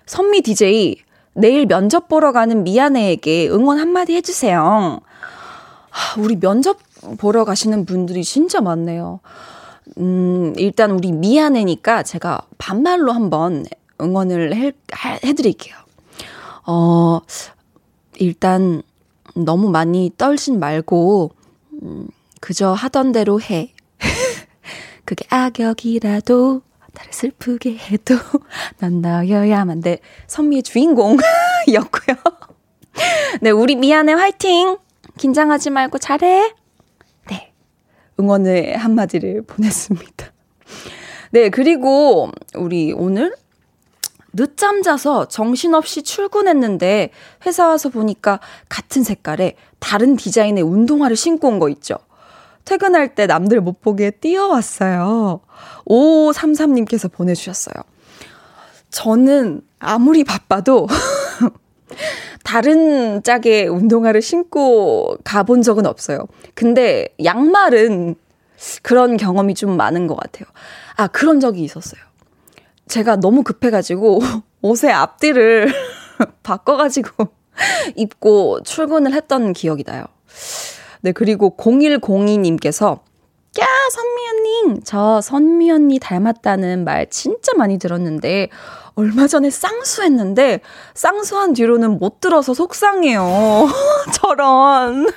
[0.05, 0.97] 선미 DJ
[1.33, 5.01] 내일 면접 보러 가는 미아네에게 응원 한마디 해주세요.
[6.17, 6.77] 우리 면접
[7.17, 9.19] 보러 가시는 분들이 진짜 많네요.
[9.97, 13.65] 음, 일단 우리 미안해니까 제가 반말로 한번
[14.01, 14.73] 응원을 해,
[15.23, 15.75] 해드릴게요.
[16.65, 17.19] 어,
[18.17, 18.81] 일단
[19.35, 21.31] 너무 많이 떨진 말고,
[21.83, 22.07] 음,
[22.41, 23.73] 그저 하던 대로 해.
[25.05, 26.61] 그게 악역이라도
[26.93, 28.15] 나를 슬프게 해도
[28.79, 29.99] 넌 너여야만 돼.
[30.27, 32.15] 선미의 주인공이었고요.
[33.41, 34.77] 네, 우리 미안해 화이팅!
[35.17, 36.53] 긴장하지 말고 잘해!
[37.29, 37.53] 네,
[38.19, 40.25] 응원의 한마디를 보냈습니다.
[41.31, 43.35] 네, 그리고 우리 오늘
[44.33, 47.11] 늦잠 자서 정신없이 출근했는데
[47.45, 51.95] 회사 와서 보니까 같은 색깔의 다른 디자인의 운동화를 신고 온 거 있죠.
[52.65, 55.39] 퇴근할 때 남들 못 보게 뛰어왔어요.
[55.87, 57.75] 5533님께서 보내주셨어요.
[58.89, 60.87] 저는 아무리 바빠도
[62.43, 66.27] 다른 짝의 운동화를 신고 가본 적은 없어요.
[66.53, 68.15] 근데 양말은
[68.81, 70.45] 그런 경험이 좀 많은 것 같아요.
[70.95, 72.01] 아, 그런 적이 있었어요.
[72.87, 74.19] 제가 너무 급해가지고
[74.61, 75.71] 옷의 앞뒤를
[76.43, 77.27] 바꿔가지고
[77.95, 80.05] 입고 출근을 했던 기억이 나요.
[81.01, 82.99] 네, 그리고 0102님께서
[83.59, 84.79] 야, 선미 언니!
[84.83, 88.49] 저 선미 언니 닮았다는 말 진짜 많이 들었는데,
[88.95, 90.61] 얼마 전에 쌍수했는데,
[90.93, 93.67] 쌍수한 뒤로는 못 들어서 속상해요.
[94.15, 95.07] 저런.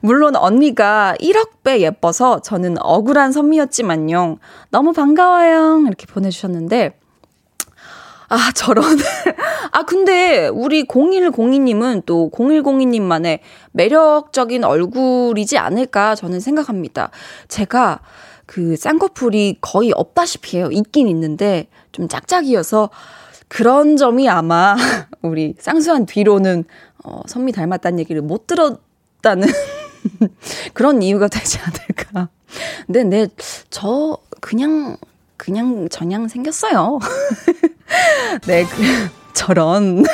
[0.00, 4.38] 물론 언니가 1억 배 예뻐서 저는 억울한 선미였지만요.
[4.70, 5.84] 너무 반가워요.
[5.86, 6.98] 이렇게 보내주셨는데,
[8.28, 8.84] 아, 저런.
[9.70, 13.40] 아, 근데 우리 0102님은 또 0102님만의
[13.72, 17.10] 매력적인 얼굴이지 않을까 저는 생각합니다.
[17.48, 18.00] 제가
[18.46, 20.68] 그 쌍꺼풀이 거의 없다시피 해요.
[20.72, 22.90] 있긴 있는데 좀 짝짝이어서
[23.48, 24.76] 그런 점이 아마
[25.22, 26.64] 우리 쌍수한 뒤로는
[27.04, 29.48] 어, 선미 닮았다는 얘기를 못 들었다는
[30.74, 32.28] 그런 이유가 되지 않을까.
[32.86, 33.28] 근데 네,
[33.70, 34.96] 저 그냥
[35.36, 36.98] 그냥 전향 생겼어요.
[38.46, 38.82] 네, 그,
[39.34, 40.04] 저런.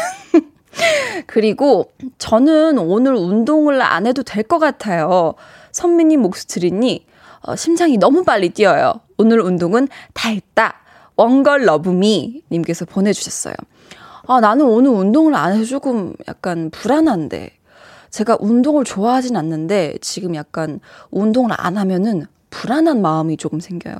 [1.27, 5.35] 그리고 저는 오늘 운동을 안 해도 될 것 같아요.
[5.73, 7.07] 선미님 목스트리니
[7.43, 8.95] 어, 심장이 너무 빨리 뛰어요.
[9.19, 10.80] 오늘 운동은 다 했다.
[11.21, 13.55] 원걸 러브미 님께서 보내주셨어요.
[14.27, 17.53] 아, 나는 오늘 운동을 안 해서 조금 약간 불안한데.
[18.09, 20.81] 제가 운동을 좋아하진 않는데 지금 약간
[21.11, 23.97] 운동을 안 하면은 불안한 마음이 조금 생겨요.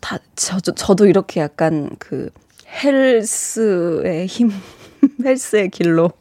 [0.00, 2.30] 다, 저, 저도 이렇게 약간 그
[2.68, 4.52] 헬스의 힘,
[5.24, 6.12] 헬스의 길로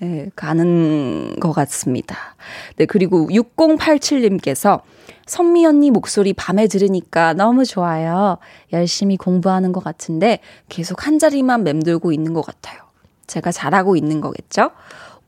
[0.00, 2.36] 네, 가는 것 같습니다.
[2.76, 4.82] 네, 그리고 6087님께서
[5.26, 8.38] 선미 언니 목소리 밤에 들으니까 너무 좋아요.
[8.72, 12.82] 열심히 공부하는 것 같은데 계속 한 자리만 맴돌고 있는 것 같아요.
[13.26, 14.70] 제가 잘하고 있는 거겠죠?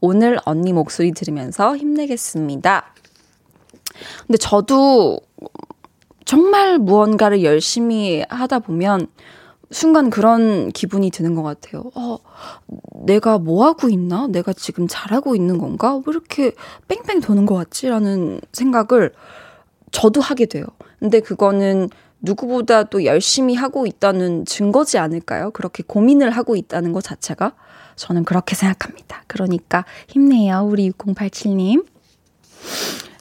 [0.00, 2.94] 오늘 언니 목소리 들으면서 힘내겠습니다.
[4.26, 5.20] 근데 저도
[6.24, 9.06] 정말 무언가를 열심히 하다 보면
[9.70, 11.90] 순간 그런 기분이 드는 것 같아요.
[11.94, 12.18] 어,
[13.04, 14.26] 내가 뭐 하고 있나?
[14.28, 15.96] 내가 지금 잘하고 있는 건가?
[15.96, 16.52] 왜 이렇게
[16.88, 17.88] 뺑뺑 도는 것 같지?
[17.88, 19.12] 라는 생각을
[19.96, 20.66] 저도 하게 돼요.
[20.98, 21.88] 근데 그거는
[22.20, 25.52] 누구보다 도 열심히 하고 있다는 증거지 않을까요?
[25.52, 27.54] 그렇게 고민을 하고 있다는 것 자체가
[27.94, 29.24] 저는 그렇게 생각합니다.
[29.26, 31.86] 그러니까 힘내요, 우리 6087님.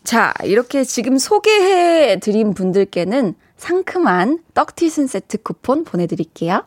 [0.03, 6.65] 자, 이렇게 지금 소개해 드린 분들께는 상큼한 떡튀순 세트 쿠폰 보내드릴게요.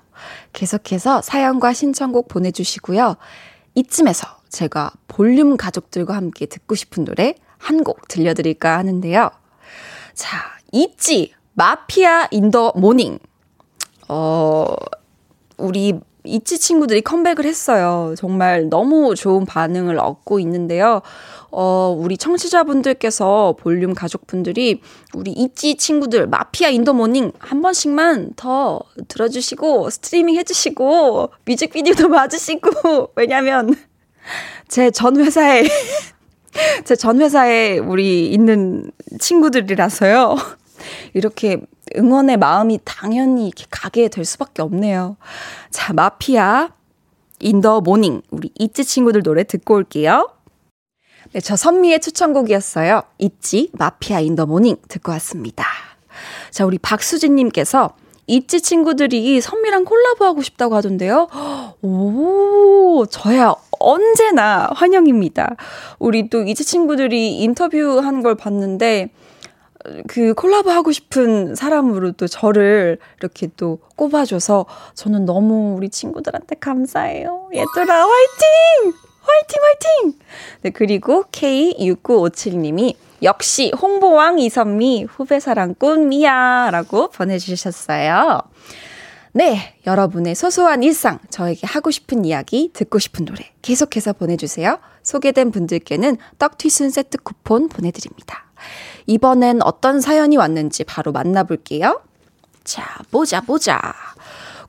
[0.55, 3.17] 계속해서 사연과 신청곡 보내주시고요.
[3.75, 9.31] 이쯤에서 제가 볼륨 가족들과 함께 듣고 싶은 노래 한 곡 들려드릴까 하는데요.
[10.19, 10.39] 자,
[10.73, 13.21] ITZY Mafia In the Morning.
[14.09, 14.67] 어,
[15.57, 18.15] 우리 ITZY 친구들이 컴백을 했어요.
[18.19, 21.03] 정말 너무 좋은 반응을 얻고 있는데요.
[21.53, 24.81] 어, 우리 청취자분들께서 볼륨 가족분들이
[25.15, 33.13] 우리 ITZY 친구들 Mafia In the Morning 한 번씩만 더 들어주시고 스트리밍 해주시고 뮤직비디오도 봐주시고
[33.15, 33.77] 왜냐면
[34.67, 35.63] 제 전 회사에
[36.85, 40.37] 제 전 회사에 우리 ITZY 친구들이라서요.
[41.15, 41.61] 이렇게
[41.97, 45.17] 응원의 마음이 당연히 이렇게 가게 될 수밖에 없네요.
[45.71, 46.71] 자, Mafia
[47.41, 50.31] In the Morning 우리 ITZY 친구들 노래 듣고 올게요.
[51.33, 53.03] 네, 저 선미의 추천곡이었어요.
[53.19, 55.67] ITZY Mafia In the Morning 듣고 왔습니다.
[56.51, 57.95] 자, 우리 박수진 님께서
[58.27, 61.29] ITZY 친구들이 선미랑 콜라보하고 싶다고 하던데요.
[61.83, 65.57] 오, 저야 언제나 환영입니다.
[65.99, 69.11] 우리 또 이지 친구들이 인터뷰한 걸 봤는데
[70.07, 77.49] 그 콜라보 하고 싶은 사람으로 또 저를 이렇게 또 꼽아줘서 저는 너무 우리 친구들한테 감사해요.
[77.55, 78.93] 얘들아, 화이팅!
[79.21, 80.19] 화이팅, 화이팅!
[80.63, 88.43] 네, 그리고 K6957님이 역시 홍보왕 이선미 후배 사랑꾼 미야 라고 보내주셨어요.
[89.33, 94.79] 네, 여러분의 소소한 일상, 저에게 하고 싶은 이야기, 듣고 싶은 노래 계속해서 보내주세요.
[95.03, 98.47] 소개된 분들께는 떡튀순 세트 쿠폰 보내드립니다.
[99.07, 102.01] 이번엔 어떤 사연이 왔는지 바로 만나볼게요.
[102.65, 103.81] 자, 보자, 보자.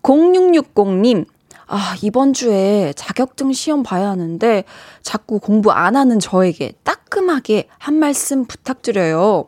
[0.03, 1.25] 0660님,
[1.67, 4.63] 아, 이번 주에 자격증 시험 봐야 하는데
[5.01, 9.47] 자꾸 공부 안 하는 저에게 따끔하게 한 말씀 부탁드려요.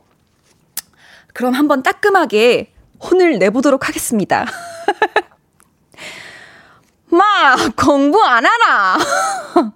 [1.34, 4.46] 그럼 한번 따끔하게 혼을 내보도록 하겠습니다.
[7.10, 8.98] 마, 공부 안 하나?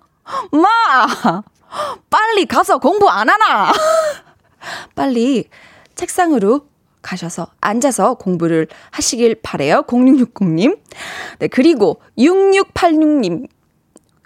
[0.52, 1.44] 마,
[2.10, 3.74] 빨리 가서 공부 안 하나?
[4.96, 5.50] 빨리
[5.96, 6.68] 책상으로
[7.02, 9.84] 가셔서 앉아서 공부를 하시길 바래요.
[9.84, 10.80] 0660님.
[11.40, 13.48] 네, 그리고 6686님.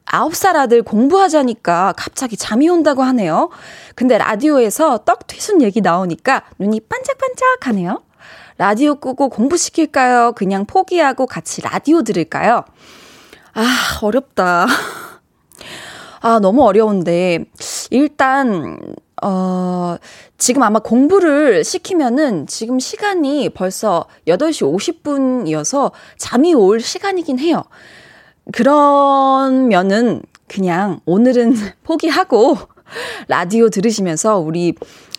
[0.06, 3.50] 9살 아들 공부하자니까 갑자기 잠이 온다고 하네요.
[3.96, 8.02] 근데 라디오에서 떡 튀순 얘기 나오니까 눈이 반짝반짝 하네요.
[8.58, 10.34] 라디오 끄고 공부시킬까요?
[10.34, 12.64] 그냥 포기하고 같이 라디오 들을까요?
[13.54, 14.68] 아, 어렵다.
[16.22, 17.46] 아, 너무 어려운데.
[17.92, 18.78] 일단,
[19.22, 19.96] 어,
[20.38, 27.64] 지금 아마 공부를 시키면은 지금 시간이 벌써 8시 50분이어서 잠이 올 시간이긴 해요.
[28.52, 31.54] 그러면은 그냥 오늘은
[31.84, 32.58] 포기하고
[33.28, 34.74] 라디오 들으시면서 우리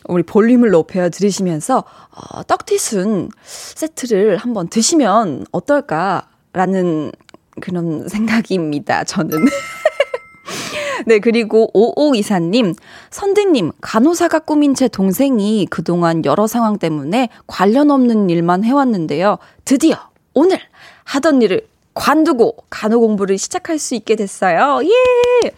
[0.07, 7.13] 우리 볼륨을 높여 들으시면서 어, 떡튀순 세트를 한번 드시면 어떨까라는
[7.61, 9.05] 그런 생각입니다.
[9.05, 9.47] 저는.
[11.07, 12.75] 네, 그리고 5524님,
[13.11, 19.39] 선디님, 간호사가 꾸민 제 동생이 그동안 여러 상황 때문에 관련 없는 일만 해왔는데요.
[19.65, 19.97] 드디어
[20.35, 20.59] 오늘
[21.05, 24.81] 하던 일을 관두고 간호 공부를 시작할 수 있게 됐어요.
[24.85, 25.51] 예!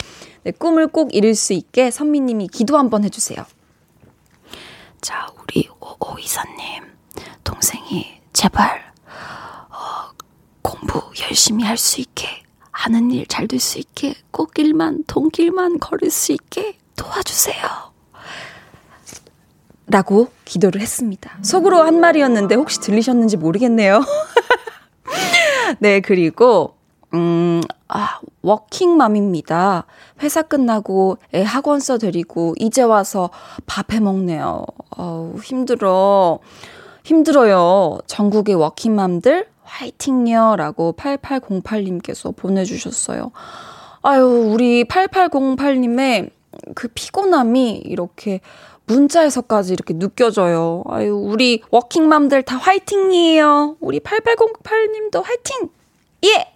[0.44, 3.44] 네, 꿈을 꼭 이룰 수 있게 선미님이 기도 한번 해주세요.
[5.02, 6.84] 자, 우리 5524님,
[7.44, 8.92] 동생이 제발,
[9.68, 10.12] 어,
[10.62, 12.28] 공부 열심히 할 수 있게
[12.70, 17.92] 하는 일 잘 될 수 있게 꽃길만 동길만 걸을 수 있게 도와주세요.
[19.88, 21.36] 라고 기도를 했습니다.
[21.42, 24.02] 속으로 한 말이었는데 혹시 들리셨는지 모르겠네요.
[25.80, 26.78] 네, 그리고
[27.14, 29.84] 음, 아, 워킹맘입니다.
[30.22, 33.30] 회사 끝나고 애 학원 써 드리고 이제 와서
[33.66, 34.64] 밥해 먹네요.
[34.96, 36.38] 어우, 힘들어.
[37.04, 37.98] 힘들어요.
[38.06, 40.56] 전국의 워킹맘들 화이팅요!
[40.56, 43.32] 라고 8808님께서 보내주셨어요.
[44.02, 46.30] 아유, 우리 8808님의
[46.74, 48.40] 그 피곤함이 이렇게
[48.86, 50.82] 문자에서까지 이렇게 느껴져요.
[50.88, 53.76] 아유, 우리 워킹맘들 다 화이팅이에요.
[53.80, 55.70] 우리 8808님도 화이팅!
[56.24, 56.51] 예!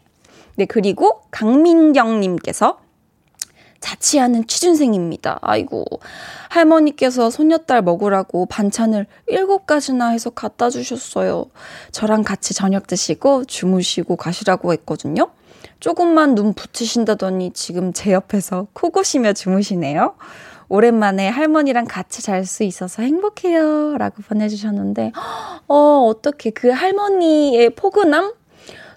[0.56, 2.78] 네, 그리고 강민경님께서
[3.80, 5.38] 자취하는 취준생입니다.
[5.42, 5.84] 아이고,
[6.48, 11.46] 할머니께서 손녀딸 먹으라고 반찬을 7가지나 해서 갖다 주셨어요.
[11.92, 15.30] 저랑 같이 저녁 드시고 주무시고 가시라고 했거든요.
[15.78, 20.14] 조금만 눈 붙이신다더니 지금 제 옆에서 코 고시며 주무시네요.
[20.68, 23.98] 오랜만에 할머니랑 같이 잘 수 있어서 행복해요.
[23.98, 25.12] 라고 보내주셨는데,
[25.68, 25.76] 어,
[26.08, 28.32] 어떻게 그 할머니의 포근함?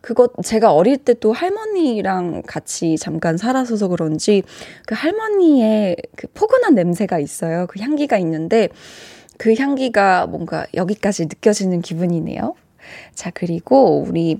[0.01, 4.43] 그것 제가 어릴 때 또 할머니랑 같이 잠깐 살아서서 그런지
[4.85, 7.67] 그 할머니의 그 포근한 냄새가 있어요.
[7.67, 8.69] 그 향기가 있는데
[9.37, 12.55] 그 향기가 뭔가 여기까지 느껴지는 기분이네요.
[13.13, 14.39] 자, 그리고 우리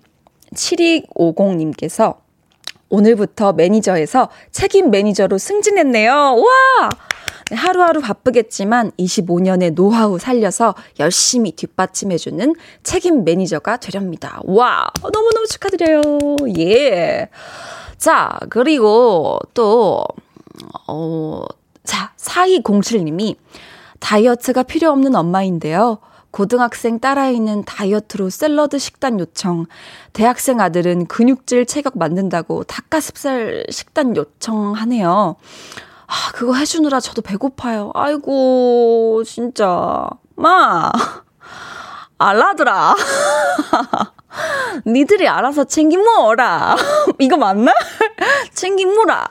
[0.53, 2.17] 7250님께서
[2.89, 6.11] 오늘부터 매니저에서 책임 매니저로 승진했네요.
[6.13, 6.89] 와!
[7.49, 14.41] 네, 하루하루 바쁘겠지만 25년의 노하우 살려서 열심히 뒷받침해주는 책임 매니저가 되렵니다.
[14.43, 14.87] 와!
[15.01, 16.01] 너무너무 축하드려요.
[16.59, 17.29] 예.
[17.97, 20.03] 자, 그리고 또,
[20.87, 21.43] 어,
[21.83, 23.35] 자, 4207님이
[23.99, 25.99] 다이어트가 필요 없는 엄마인데요.
[26.31, 29.65] 고등학생 딸아이는 다이어트로 샐러드 식단 요청,
[30.13, 35.35] 대학생 아들은 근육질 체격 만든다고 닭가슴살 식단 요청하네요.
[36.07, 37.91] 아, 그거 해주느라 저도 배고파요.
[37.93, 40.07] 아이고, 진짜.
[40.35, 40.91] 마!
[42.17, 42.95] 알라더라.
[44.85, 46.75] 니들이 알아서 챙기모어라.
[47.19, 47.73] 이거 맞나?
[48.53, 49.27] 챙기모라.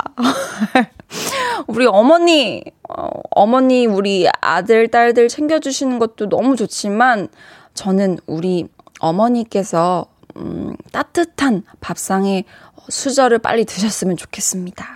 [1.67, 7.29] 우리 어머니, 어, 어머니, 우리 아들, 딸들 챙겨주시는 것도 너무 좋지만,
[7.75, 8.69] 저는 우리
[9.01, 10.07] 어머니께서,
[10.37, 12.45] 음, 따뜻한 밥상에
[12.89, 14.87] 수저를 빨리 드셨으면 좋겠습니다.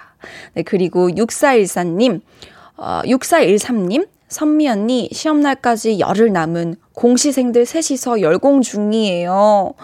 [0.55, 2.21] 네, 그리고 6414님,
[2.77, 9.75] 어, 6413님, 선미 언니, 시험날까지 열흘 남은 공시생들 셋이서 열공 중이에요.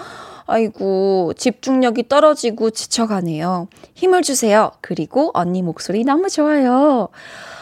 [0.48, 3.68] 아이고, 집중력이 떨어지고 지쳐가네요.
[3.94, 4.72] 힘을 주세요.
[4.80, 7.08] 그리고 언니 목소리 너무 좋아요.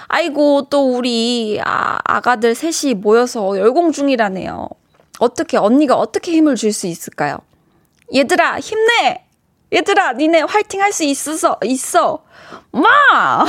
[0.06, 4.68] 아이고, 또 우리 아, 아가들 셋이 모여서 열공 중이라네요.
[5.18, 7.38] 어떻게, 언니가 어떻게 힘을 줄 수 있을까요?
[8.14, 9.24] 얘들아, 힘내!
[9.72, 12.22] 얘들아, 니네 화이팅 할 수 있어서, 있어.
[12.70, 12.84] 마!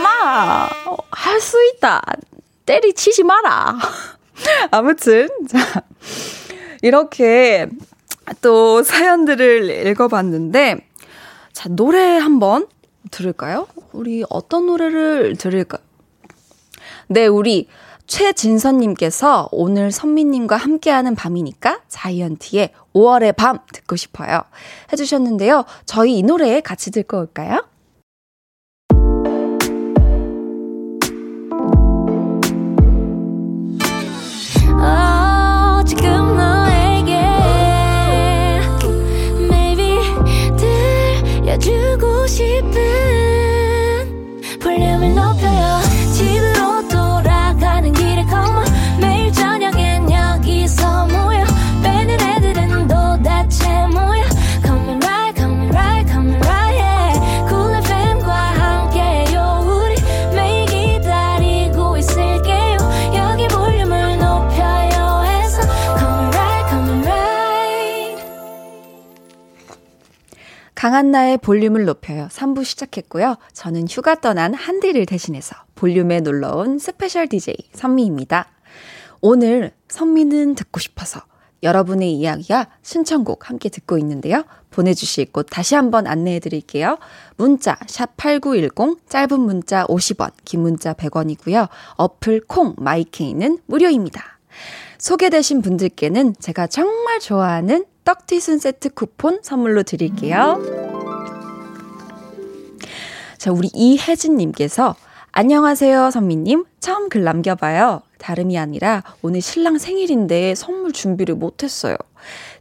[0.00, 0.68] 마!
[1.10, 2.00] 할 수 있다.
[2.66, 3.78] 때리치지 마라.
[4.70, 5.82] 아무튼, 자,
[6.82, 7.68] 이렇게
[8.40, 10.86] 또 사연들을 읽어봤는데,
[11.52, 12.66] 자, 노래 한번
[13.10, 13.66] 들을까요?
[13.92, 15.78] 우리 어떤 노래를 들을까?
[17.08, 17.68] 네, 우리
[18.06, 24.42] 최진선님께서 오늘 선미님과 함께하는 밤이니까 자이언티의 5월의 밤 듣고 싶어요.
[24.92, 25.64] 해주셨는데요.
[25.86, 27.64] 저희 이 노래 같이 듣고 올까요?
[42.26, 43.21] 싶은
[70.82, 72.26] 강한나의 볼륨을 높여요.
[72.32, 73.36] 3부 시작했고요.
[73.52, 78.48] 저는 휴가 떠난 한디를 대신해서 볼륨에 놀러온 special DJ 선미입니다.
[79.20, 81.20] 오늘 선미는 듣고 싶어서
[81.62, 84.42] 여러분의 이야기와 신청곡 함께 듣고 있는데요.
[84.70, 86.98] 보내주실 곳 다시 한번 안내해 드릴게요.
[87.36, 91.68] 문자 샵8910 짧은 문자 50원 긴 문자 100원이고요.
[91.96, 94.40] 어플 콩 마이케이는 무료입니다.
[95.02, 100.62] 소개되신 분들께는 제가 정말 좋아하는 떡튀순 세트 쿠폰 선물로 드릴게요.
[103.36, 104.94] 자, 우리 이혜진님께서
[105.32, 106.66] 안녕하세요, 선미님.
[106.78, 108.02] 처음 글 남겨봐요.
[108.18, 111.96] 다름이 아니라 오늘 신랑 생일인데 선물 준비를 못했어요.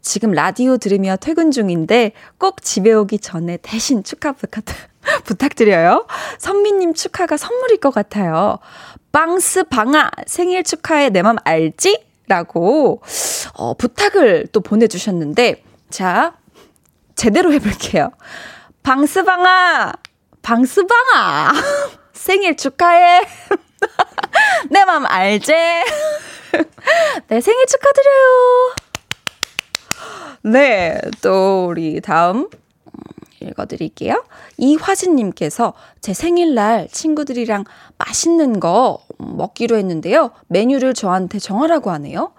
[0.02, 4.34] 지금 라디오 들으며 퇴근 중인데 꼭 집에 오기 전에 대신 축하
[5.26, 6.08] 부탁드려요.
[6.39, 8.58] 선미님 축하가 선물일 것 같아요.
[9.12, 12.10] 빵스 방아 생일 축하해 내 맘 알지?
[12.32, 13.02] 라고,
[13.56, 16.38] 어, 부탁을 또 보내주셨는데, 자,
[17.16, 18.10] 제대로 해볼게요.
[18.84, 19.92] 방스방아!
[20.42, 21.52] 방스방아!
[22.14, 23.28] 생일 축하해!
[24.72, 25.52] 내 맘 알지?
[27.28, 28.76] 네, 생일 축하드려요!
[30.44, 32.48] 네, 또 우리 다음
[33.42, 34.24] 읽어드릴게요.
[34.58, 37.66] 이화진님께서 제 생일날 친구들이랑
[37.98, 40.32] 맛있는 거 먹기로 했는데요.
[40.48, 42.34] 메뉴를 저한테 정하라고 하네요.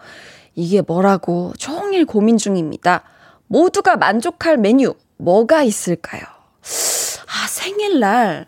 [0.54, 3.02] 이게 뭐라고 종일 고민 중입니다.
[3.46, 6.22] 모두가 만족할 메뉴, 뭐가 있을까요?
[6.22, 8.46] 아, 생일날,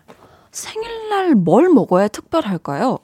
[0.51, 2.99] 생일날 뭘 먹어야 특별할까요?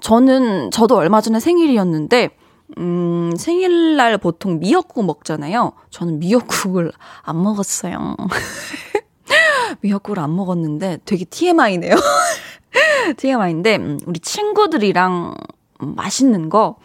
[0.00, 2.30] 저는, 저도 얼마 전에 생일이었는데,
[2.78, 5.72] 음, 생일날 보통 미역국 먹잖아요.
[5.90, 6.92] 저는 미역국을
[7.22, 8.16] 안 먹었어요.
[9.80, 11.94] 미역국을 안 먹었는데 되게 TMI네요.
[13.16, 15.34] TMI인데, 음, 우리 친구들이랑
[15.78, 16.76] 맛있는 거,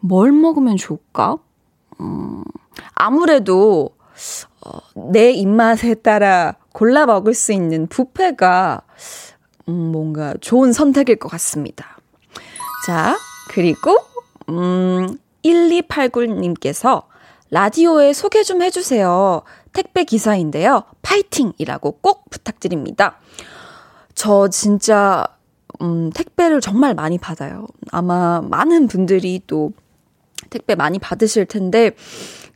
[0.00, 1.38] 뭘 먹으면 좋을까?
[2.00, 2.44] 음,
[2.94, 3.90] 아무래도,
[4.64, 4.78] 어,
[5.12, 8.82] 내 입맛에 따라 골라 먹을 수 있는 뷔페가,
[9.68, 11.98] 음, 뭔가 좋은 선택일 것 같습니다.
[12.86, 13.16] 자,
[13.48, 13.98] 그리고,
[14.48, 17.04] 음, 1289님께서
[17.50, 19.42] 라디오에 소개 좀 해주세요.
[19.72, 20.82] 택배 기사인데요.
[21.02, 23.18] 파이팅이라고 꼭 부탁드립니다.
[24.14, 25.24] 저 진짜,
[25.80, 27.66] 음, 택배를 정말 많이 받아요.
[27.90, 29.72] 아마 많은 분들이 또
[30.50, 31.92] 택배 많이 받으실 텐데,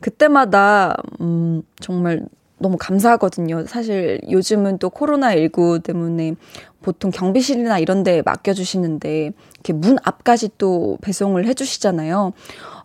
[0.01, 2.25] 그때마다, 음, 정말
[2.59, 3.65] 너무 감사하거든요.
[3.65, 6.35] 사실 요즘은 또 코로나19 때문에
[6.81, 9.31] 보통 경비실이나 이런 데 맡겨주시는데,
[9.63, 12.33] 이렇게 문 앞까지 또 배송을 해주시잖아요.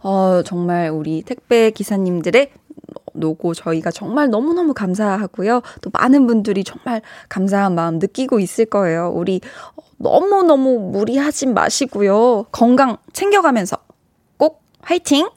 [0.02, 2.52] 어, 정말 우리 택배 기사님들의
[3.14, 5.62] 노고 저희가 정말 너무너무 감사하고요.
[5.82, 9.10] 또 많은 분들이 정말 감사한 마음 느끼고 있을 거예요.
[9.12, 9.40] 우리
[9.96, 12.44] 너무너무 무리하지 마시고요.
[12.52, 13.76] 건강 챙겨가면서
[14.36, 15.28] 꼭 화이팅!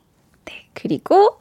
[0.46, 1.40] 네, 그리고,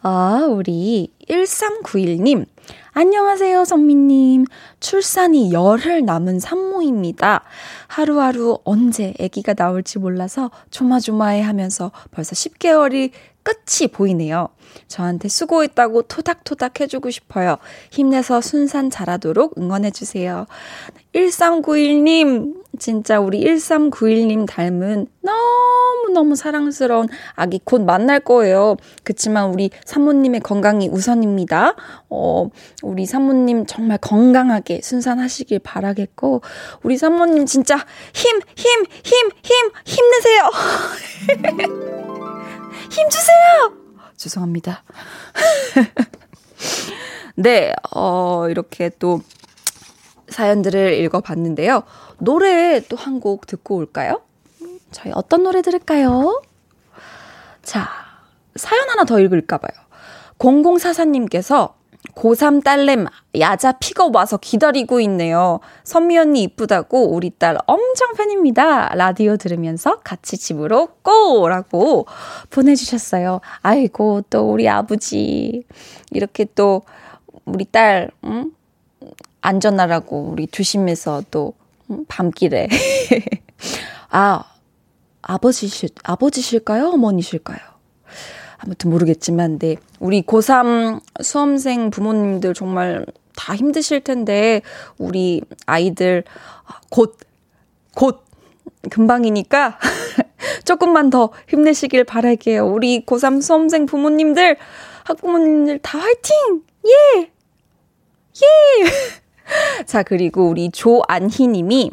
[0.00, 2.46] 아, 우리 1391님.
[2.92, 4.44] 안녕하세요, 선미님.
[4.78, 7.42] 출산이 열흘 남은 산모입니다.
[7.88, 13.10] 하루하루 언제 아기가 나올지 몰라서 조마조마해 하면서 벌써 10개월이
[13.48, 14.48] 끝이 보이네요.
[14.88, 17.56] 저한테 수고했다고 토닥토닥 해주고 싶어요.
[17.90, 20.46] 힘내서 순산 자라도록 응원해주세요.
[21.14, 28.76] 1391님, 진짜 우리 1391님 닮은 너무너무 사랑스러운 아기 곧 만날 거예요.
[29.04, 31.74] 그치만 우리 사모님의 건강이 우선입니다.
[32.10, 32.50] 어,
[32.82, 36.42] 우리 사모님 정말 건강하게 순산하시길 바라겠고,
[36.82, 37.78] 우리 사모님 진짜
[38.12, 40.50] 힘, 힘, 힘, 힘, 힘내세요!
[42.90, 43.72] 힘 주세요!
[44.16, 44.82] 죄송합니다.
[47.36, 49.20] 네, 어, 이렇게 또
[50.28, 51.84] 사연들을 읽어봤는데요.
[52.18, 54.22] 노래 또 한 곡 듣고 올까요?
[54.90, 56.42] 저희 어떤 노래 들을까요?
[57.62, 57.88] 자,
[58.56, 59.70] 사연 하나 더 읽을까봐요.
[60.38, 61.74] 0044님께서
[62.14, 63.06] 고3 딸내미
[63.38, 65.60] 야자 픽업 와서 기다리고 있네요.
[65.84, 68.94] 선미 언니 이쁘다고 우리 딸 엄청 팬입니다.
[68.94, 72.06] 라디오 들으면서 같이 집으로 고 라고
[72.50, 73.40] 보내주셨어요.
[73.62, 75.64] 아이고 또 우리 아버지
[76.10, 76.82] 이렇게 또
[77.44, 78.52] 우리 딸 응?
[79.40, 81.54] 안전하라고 우리 조심해서 또
[81.90, 82.04] 응?
[82.08, 82.68] 밤길에
[84.10, 84.44] 아
[85.22, 87.58] 아버지실 아버지실까요 어머니실까요?
[88.58, 89.76] 아무튼 모르겠지만, 네.
[90.00, 93.06] 우리 고3 수험생 부모님들 정말
[93.36, 94.62] 다 힘드실 텐데,
[94.98, 96.24] 우리 아이들
[96.90, 97.16] 곧,
[97.94, 98.24] 곧,
[98.90, 99.78] 금방이니까
[100.64, 102.66] 조금만 더 힘내시길 바랄게요.
[102.66, 104.56] 우리 고3 수험생 부모님들,
[105.04, 106.62] 학부모님들 다 화이팅!
[106.86, 107.22] 예!
[107.22, 107.30] 예!
[109.86, 111.90] 자, 그리고 우리 조안희 님이,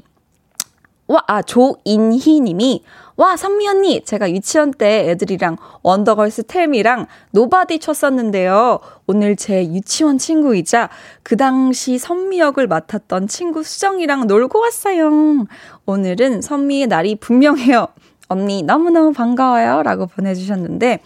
[1.07, 2.83] 와, 아, 조인희 님이,
[3.17, 8.79] 와, 선미 언니, 제가 유치원 때 애들이랑 원더걸스 Tell Me랑 Nobody 쳤었는데요.
[9.07, 10.89] 오늘 제 유치원 친구이자
[11.23, 15.45] 그 당시 선미 역을 맡았던 친구 수정이랑 놀고 왔어요.
[15.85, 17.87] 오늘은 선미의 날이 분명해요.
[18.27, 19.83] 언니, 너무너무 반가워요.
[19.83, 20.99] 라고 보내주셨는데,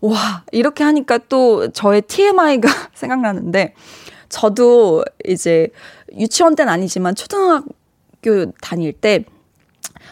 [0.00, 3.74] 와, 이렇게 하니까 또 저의 TMI가 생각나는데,
[4.30, 5.68] 저도 이제
[6.16, 9.24] 유치원 때는 아니지만 초등학교 다닐 때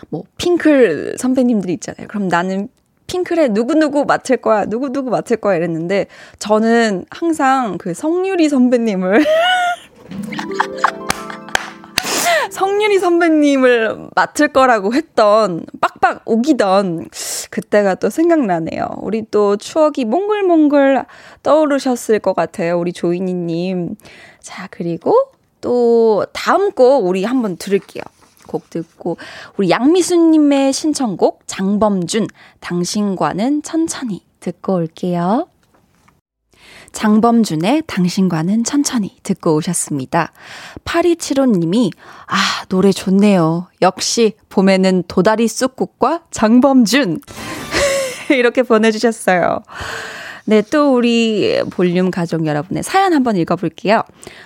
[0.08, 2.06] 뭐, 핑클 선배님들이 있잖아요.
[2.08, 2.68] 그럼 나는
[3.06, 6.06] 핑클에 누구누구 맡을 거야, 누구누구 맡을 거야 이랬는데,
[6.38, 9.24] 저는 항상 그 성유리 선배님을,
[12.50, 17.08] 성유리 선배님을 맡을 거라고 했던, 빡빡 우기던
[17.50, 18.86] 그때가 또 생각나네요.
[18.98, 21.04] 우리 또 추억이 몽글몽글
[21.42, 22.78] 떠오르셨을 것 같아요.
[22.78, 23.96] 우리 조이니님.
[24.40, 25.14] 자, 그리고
[25.60, 28.02] 또 다음 곡 우리 한번 들을게요.
[28.48, 29.16] 곡 듣고
[29.56, 32.26] 우리 양미수님의 신청곡 장범준
[32.58, 35.46] 당신과는 천천히 듣고 올게요.
[36.92, 40.32] 장범준의 당신과는 천천히 듣고 오셨습니다.
[40.84, 41.92] 8275님이,
[42.26, 43.68] 아, 노래 좋네요.
[43.82, 47.20] 역시 봄에는 도다리 쑥국과 장범준.
[48.30, 49.62] 이렇게 보내주셨어요.
[50.46, 54.02] 네, 또 우리 볼륨 가족 여러분의 사연 한번 읽어볼게요.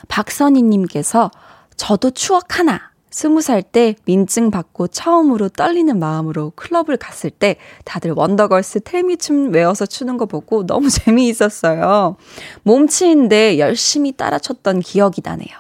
[0.08, 1.30] 박선희님께서,
[1.76, 2.91] 저도 추억 하나.
[3.12, 9.86] 스무 살 때 민증 받고 처음으로 떨리는 마음으로 클럽을 갔을 때 다들 원더걸스 텔미춤 외워서
[9.86, 12.16] 추는 거 보고 너무 재미있었어요.
[12.64, 15.56] 몸치인데 열심히 따라 췄던 기억이 나네요.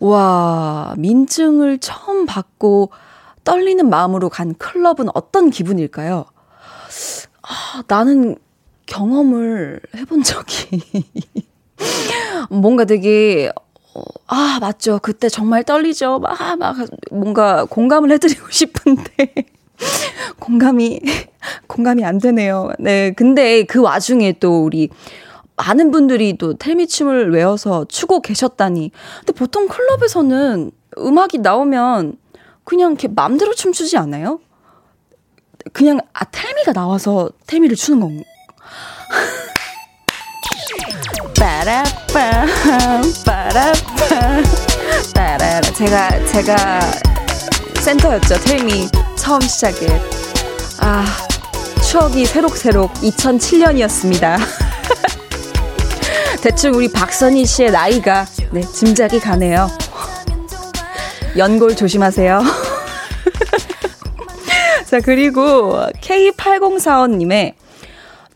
[0.00, 2.90] 와, 민증을 처음 받고
[3.44, 6.24] 떨리는 마음으로 간 클럽은 어떤 기분일까요?
[7.42, 8.36] 아, 나는
[8.86, 10.82] 경험을 해본 적이
[12.50, 13.65] 뭔가 되게 어,
[14.26, 14.98] 아, 맞죠.
[15.02, 16.18] 그때 정말 떨리죠.
[16.18, 16.76] 막, 막,
[17.10, 19.34] 뭔가 공감을 해드리고 싶은데.
[20.38, 21.00] 공감이,
[21.66, 22.70] 공감이 안 되네요.
[22.78, 23.12] 네.
[23.12, 24.88] 근데 그 와중에 또 우리
[25.56, 28.90] 많은 분들이 또 텔미춤을 외워서 추고 계셨다니.
[29.18, 32.16] 근데 보통 클럽에서는 음악이 나오면
[32.64, 34.40] 그냥 이렇게 맘대로 춤추지 않아요?
[35.72, 38.22] 그냥, 아, 텔미가 나와서 텔미를 추는 건가?
[41.36, 42.48] 빠라빰
[43.24, 44.44] 빠라빰
[45.14, 46.80] 빠라라 제가 제가
[47.82, 48.40] 센터였죠.
[48.40, 50.00] 텔미 처음 시작에.
[50.78, 51.04] 아
[51.84, 54.38] 추억이 새록새록 2007년이었습니다.
[56.42, 59.70] 대충 우리 박선희 씨의 나이가 네 짐작이 가네요.
[61.36, 62.42] 연골 조심하세요.
[64.86, 67.54] 자 그리고 K8045님의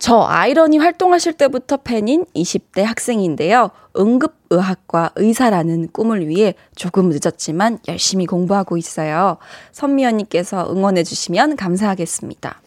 [0.00, 3.70] 저 아이러니 활동하실 때부터 팬인 20대 학생인데요.
[3.98, 9.36] 응급의학과 의사라는 꿈을 위해 조금 늦었지만 열심히 공부하고 있어요.
[9.72, 12.62] 선미 언니께서 응원해주시면 감사하겠습니다.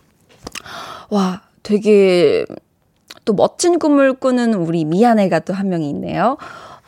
[1.10, 2.46] 와, 되게
[3.26, 6.38] 또 멋진 꿈을 꾸는 우리 미안해가 또 한 명이 있네요.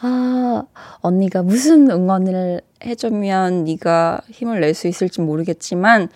[0.01, 0.63] 아,
[0.99, 6.09] 언니가 무슨 응원을 해주면 네가 힘을 낼 수 있을지 모르겠지만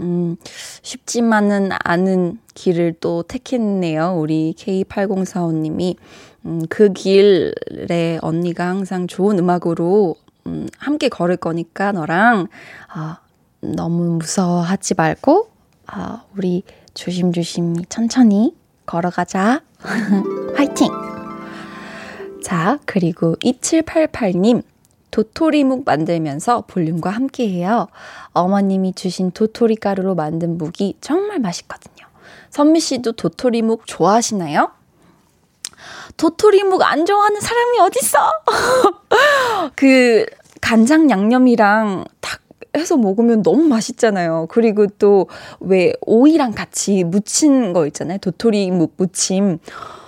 [0.00, 0.36] 음,
[0.82, 4.16] 쉽지만은 않은 길을 또 택했네요.
[4.18, 5.96] 우리 K8045님이.
[6.46, 10.16] 음, 그 길에 언니가 항상 좋은 음악으로
[10.46, 12.48] 음, 함께 걸을 거니까 너랑
[12.88, 13.20] 아,
[13.60, 15.48] 너무 무서워하지 말고
[15.86, 16.62] 아, 우리
[16.94, 18.54] 조심조심 천천히
[18.86, 19.62] 걸어가자.
[20.56, 20.88] 화이팅!
[22.42, 24.62] 자, 그리고 2788님.
[25.14, 27.86] 도토리묵 만들면서 볼륨과 함께해요.
[28.32, 32.04] 어머님이 주신 도토리 가루로 만든 묵이 정말 맛있거든요.
[32.50, 34.72] 선미 씨도 도토리묵 좋아하시나요?
[36.16, 39.70] 도토리묵 안 좋아하는 사람이 어딨어?
[39.76, 40.26] 그
[40.60, 42.40] 간장 양념이랑 딱
[42.76, 44.48] 해서 먹으면 너무 맛있잖아요.
[44.50, 45.28] 그리고 또
[45.60, 48.18] 왜 오이랑 같이 무친 거 있잖아요.
[48.18, 49.58] 도토리 묵 무침.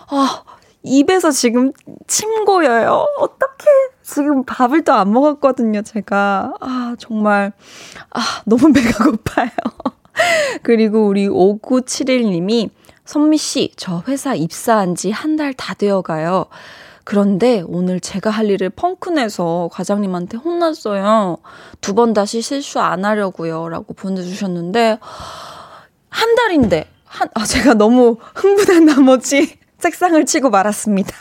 [0.09, 0.42] 아,
[0.82, 1.70] 입에서 지금
[2.09, 3.07] 침 고여요.
[3.18, 3.95] 어떡해.
[4.07, 6.54] 지금 밥을 또 안 먹었거든요, 제가.
[6.61, 7.52] 아, 정말.
[8.11, 9.50] 아, 너무 배가 고파요.
[10.62, 12.70] 그리고 우리 5971님이
[13.04, 16.46] 선미 씨, 저 회사 입사한 지 한 달 다 되어 가요.
[17.04, 21.38] 그런데 오늘 제가 할 일을 펑크 내서 과장님한테 혼났어요.
[21.80, 23.68] 두 번 다시 실수 안 하려고요.
[23.68, 24.98] 라고 보내주셨는데,
[26.09, 31.12] 한 달인데, 한, 아, 제가 너무 흥분한 나머지 책상을 치고 말았습니다.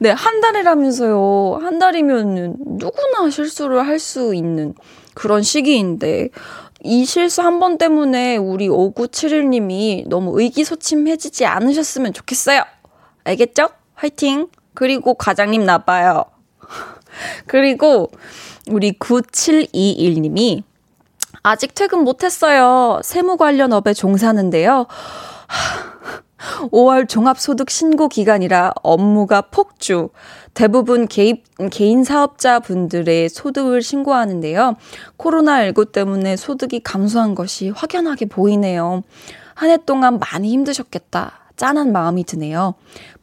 [0.00, 1.58] 네, 한 달이라면서요.
[1.62, 4.74] 한 달이면 누구나 실수를 할 수 있는
[5.14, 6.30] 그런 시기인데,
[6.84, 12.62] 이 실수 한 번 때문에 우리 5971님이 너무 의기소침해지지 않으셨으면 좋겠어요.
[13.24, 13.68] 알겠죠?
[13.94, 14.48] 화이팅!
[14.74, 16.24] 그리고 과장님 나빠요.
[17.46, 18.10] 그리고
[18.70, 20.62] 우리 9721님이
[21.44, 23.00] 아직 퇴근 못했어요.
[23.04, 24.86] 세무 관련 업에 종사하는데요.
[26.70, 30.10] 5월 종합소득 신고 기간이라 업무가 폭주.
[30.54, 34.76] 대부분 개인, 개인 사업자 분들의 소득을 신고하는데요.
[35.18, 39.02] 코로나19 때문에 소득이 감소한 것이 확연하게 보이네요.
[39.54, 41.32] 한 해 동안 많이 힘드셨겠다.
[41.56, 42.74] 짠한 마음이 드네요.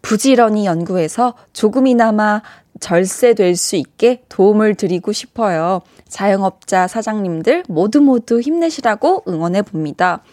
[0.01, 2.41] 부지런히 연구해서 조금이나마
[2.79, 5.81] 절세될 수 있게 도움을 드리고 싶어요.
[6.07, 10.23] 자영업자 사장님들 모두 모두 힘내시라고 응원해 봅니다.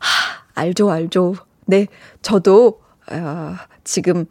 [0.00, 1.34] 하, 알죠, 알죠.
[1.70, 1.86] 네,
[2.22, 2.80] 저도,
[3.12, 3.54] 어,
[3.84, 4.24] 지금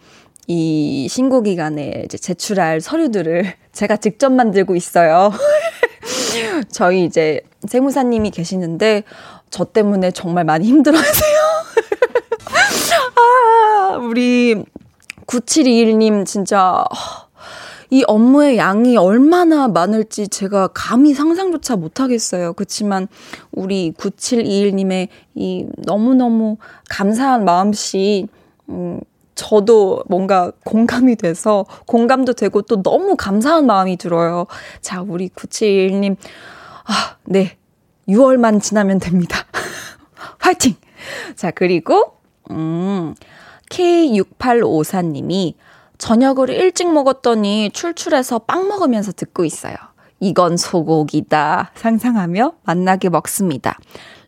[0.47, 5.31] 이 신고 기간에 이제 제출할 서류들을 제가 직접 만들고 있어요.
[6.71, 9.03] 저희 이제 세무사님이 계시는데
[9.51, 11.37] 저 때문에 정말 많이 힘들어 하세요.
[13.15, 14.63] 아, 우리
[15.27, 16.83] 9721님 진짜
[17.89, 22.53] 이 업무의 양이 얼마나 많을지 제가 감히 상상조차 못하겠어요.
[22.53, 23.07] 그렇지만
[23.51, 26.57] 우리 9721님의 이 너무너무
[26.89, 28.27] 감사한 마음씨,
[28.69, 28.99] 음,
[29.35, 34.47] 저도 뭔가 공감이 돼서 공감도 되고 또 너무 감사한 마음이 들어요.
[34.81, 36.17] 자, 우리 9721님,
[36.85, 37.57] 아, 네.
[38.09, 39.45] 6월만 지나면 됩니다.
[40.39, 40.75] 화이팅!
[41.35, 42.13] 자, 그리고,
[42.51, 43.13] 음,
[43.69, 45.55] K6854님이
[45.97, 49.75] 저녁을 일찍 먹었더니 출출해서 빵 먹으면서 듣고 있어요.
[50.19, 51.71] 이건 소고기다.
[51.75, 53.77] 상상하며 만나게 먹습니다.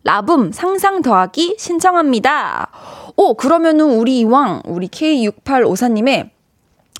[0.04, 2.70] 라붐 상상 더하기 신청합니다.
[3.16, 6.30] 오, 그러면은 우리 이왕, 우리 K6854님의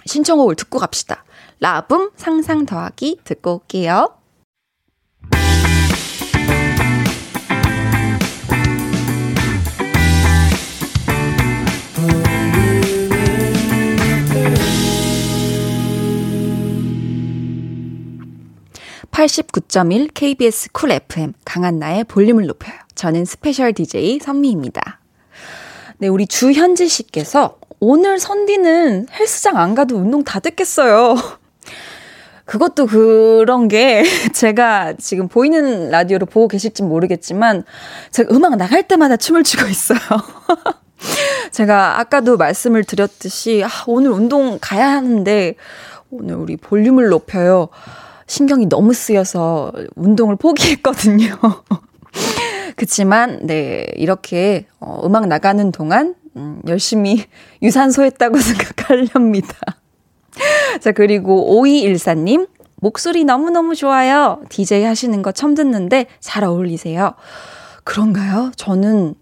[0.06, 1.24] 신청곡을 듣고 갑시다.
[1.60, 4.16] 라붐 상상 더하기 듣고 올게요.
[19.20, 22.76] 89.1 KBS Cool FM 강한나의 볼륨을 높여요.
[22.96, 25.02] 저는 special DJ 선미입니다.
[25.98, 31.18] 네, 우리 주현지 씨께서 오늘 선디는 헬스장 안 가도 운동 다 됐겠어요.
[32.46, 37.66] 그것도 그런 게 제가 지금 보이는 라디오로 보고 계실지 모르겠지만
[38.12, 40.00] 제가 음악 나갈 때마다 춤을 추고 있어요.
[41.52, 45.56] 제가 아까도 말씀을 드렸듯이 아, 오늘 운동 가야 하는데
[46.10, 47.68] 오늘 우리 볼륨을 높여요.
[48.30, 51.36] 신경이 너무 쓰여서 운동을 포기했거든요.
[52.78, 57.26] 그치만, 네, 이렇게, 어, 음악 나가는 동안, 음, 열심히
[57.64, 59.56] 유산소 했다고 생각하렵니다.
[60.80, 64.42] 자, 그리고 5214님, 목소리 너무너무 좋아요.
[64.50, 67.16] DJ 하시는 거 처음 듣는데 잘 어울리세요.
[67.84, 68.52] 그런가요?
[68.56, 69.16] 저는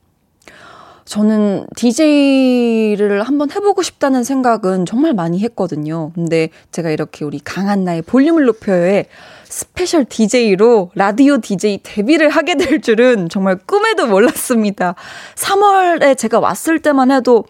[1.08, 6.12] 저는 DJ를 한번 해보고 싶다는 생각은 정말 많이 했거든요.
[6.14, 9.06] 근데 제가 이렇게 우리 강한 나의 볼륨을 높여요에
[9.46, 14.96] special DJ로 라디오 DJ 데뷔를 하게 될 줄은 정말 꿈에도 몰랐습니다.
[15.36, 17.46] 3월에 제가 왔을 때만 해도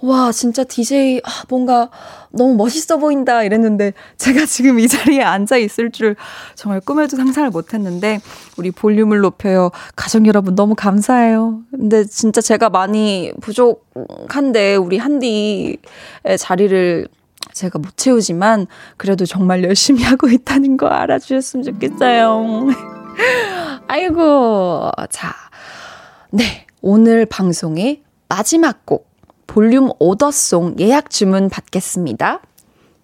[0.00, 1.90] 와, 진짜 DJ, 아, 뭔가
[2.30, 6.14] 너무 멋있어 보인다 이랬는데 제가 지금 이 자리에 앉아 있을 줄
[6.54, 8.20] 정말 꿈에도 상상을 못 했는데
[8.56, 9.70] 우리 볼륨을 높여요.
[9.96, 11.62] 가족 여러분 너무 감사해요.
[11.70, 15.78] 근데 진짜 제가 많이 부족한데 우리 한디의
[16.38, 17.08] 자리를
[17.52, 22.68] 제가 못 채우지만 그래도 정말 열심히 하고 있다는 거 알아주셨으면 좋겠어요.
[23.88, 24.90] 아이고.
[25.10, 25.34] 자.
[26.30, 26.66] 네.
[26.80, 29.07] 오늘 방송의 마지막 곡.
[29.58, 32.42] 볼륨 오더송 예약 주문 받겠습니다.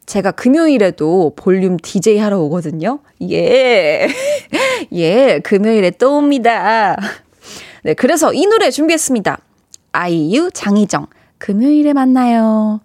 [0.07, 3.01] 제가 금요일에도 볼륨 DJ 하러 오거든요.
[3.23, 4.07] 예.
[4.93, 6.97] 예, 금요일에 또 옵니다.
[7.83, 9.37] 네, 그래서 이 노래 준비했습니다.
[9.91, 12.83] 아이유, 장희정, 금요일에 만나요.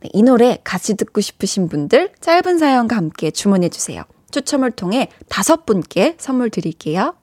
[0.00, 4.02] 네, 이 노래 같이 듣고 싶으신 분들 짧은 사연과 함께 주문해주세요.
[4.32, 7.14] 추첨을 통해 다섯 분께 선물 드릴게요.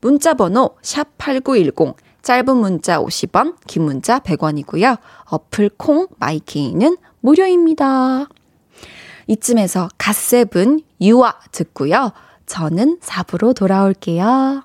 [0.00, 4.98] 문자 번호 샵8910 짧은 문자 50원, 긴 문자 100원이고요.
[5.24, 8.26] 어플 콩 마이케이는 무료입니다.
[9.26, 12.12] 이쯤에서 갓세븐 유아 듣고요.
[12.46, 14.64] 저는 4부로 돌아올게요.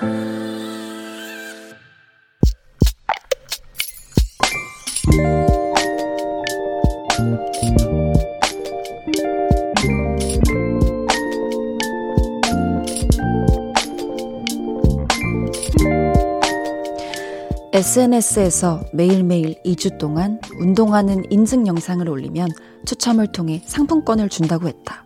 [17.73, 22.49] SNS에서 매일매일 2주 동안 운동하는 인증 영상을 올리면
[22.85, 25.05] 추첨을 통해 상품권을 준다고 했다.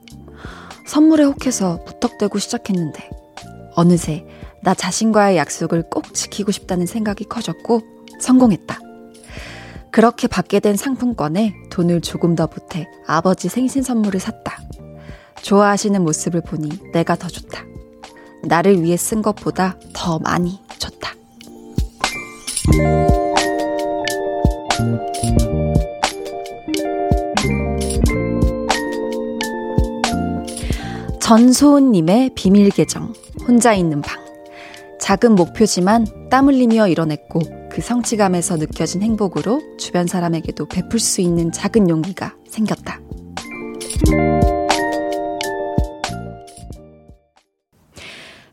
[0.87, 3.07] 선물에 혹해서 무턱대고 시작했는데
[3.75, 4.25] 어느새
[4.63, 7.81] 나 자신과의 약속을 꼭 지키고 싶다는 생각이 커졌고
[8.19, 8.79] 성공했다.
[9.91, 14.57] 그렇게 받게 된 상품권에 돈을 조금 더 보태 아버지 생신 선물을 샀다.
[15.43, 17.63] 좋아하시는 모습을 보니 내가 더 좋다.
[18.43, 20.59] 나를 위해 쓴 것보다 더 많이.
[31.25, 33.11] 전소은님의 비밀 계정,
[33.47, 34.23] 혼자 있는 방.
[34.99, 37.41] 작은 목표지만 땀 흘리며 이뤄냈고
[37.71, 43.01] 그 성취감에서 느껴진 행복으로 주변 사람에게도 베풀 수 있는 작은 용기가 생겼다.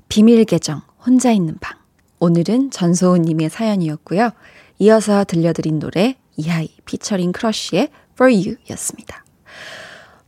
[0.09, 1.82] 비밀 계정, 혼자 있는 방.
[2.23, 4.31] 오늘은 전소은님의 사연이었고요.
[4.79, 9.25] 이어서 들려드린 노래 이하이 피처링 크러쉬의 For You 였습니다.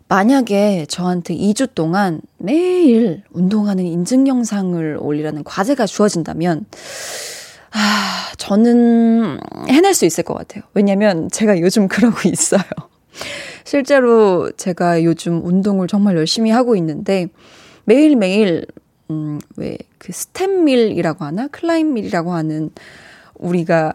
[0.09, 6.67] 만약에 저한테 2주 동안 매일 운동하는 인증 영상을 올리라는 과제가 주어진다면,
[7.71, 9.39] 아, 저는
[9.69, 10.65] 해낼 수 있을 것 같아요.
[10.75, 12.65] 왜냐면 제가 요즘 그러고 있어요.
[13.63, 17.29] 실제로 제가 요즘 운동을 정말 열심히 하고 있는데,
[17.85, 18.67] 매일매일
[19.11, 21.49] 음, 왜, 그 stepmill이라고 하나?
[21.49, 22.71] climbmill이라고 하는
[23.35, 23.95] 우리가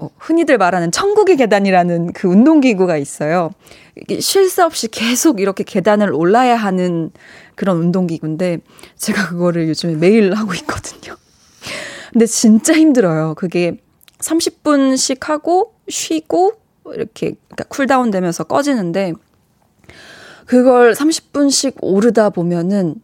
[0.00, 3.50] 어, 흔히들 말하는 천국의 계단이라는 그 운동기구가 있어요.
[4.18, 7.10] 쉴 새 없이 계속 이렇게 계단을 올라야 하는
[7.54, 8.58] 그런 운동기구인데
[8.96, 11.16] 제가 그거를 요즘에 매일 하고 있거든요.
[12.12, 13.34] 근데 진짜 힘들어요.
[13.34, 13.78] 그게
[14.18, 16.54] 30분씩 하고 쉬고
[16.86, 19.12] 이렇게 그러니까 cool down 되면서 꺼지는데
[20.46, 22.96] 그걸 30분씩 오르다 보면은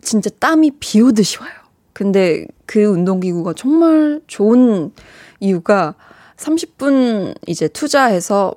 [0.00, 1.52] 진짜 땀이 비 오듯이 와요.
[1.92, 4.92] 근데 그 운동기구가 정말 좋은
[5.40, 5.94] 이유가
[6.36, 8.54] 30분 이제 투자해서,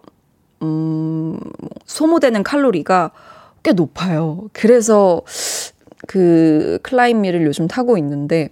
[0.62, 1.38] 음,
[1.86, 3.12] 소모되는 칼로리가
[3.64, 4.48] 꽤 높아요.
[4.54, 5.22] 그래서
[6.08, 8.50] 그 클라임미를 요즘 타고 있는데,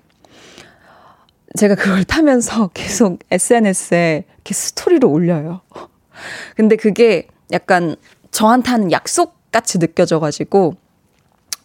[1.58, 5.62] 제가 그걸 타면서 계속 SNS에 이렇게 스토리를 올려요.
[6.56, 7.96] 근데 그게 약간
[8.32, 10.76] 저한테는 약속 같이 느껴져가지고,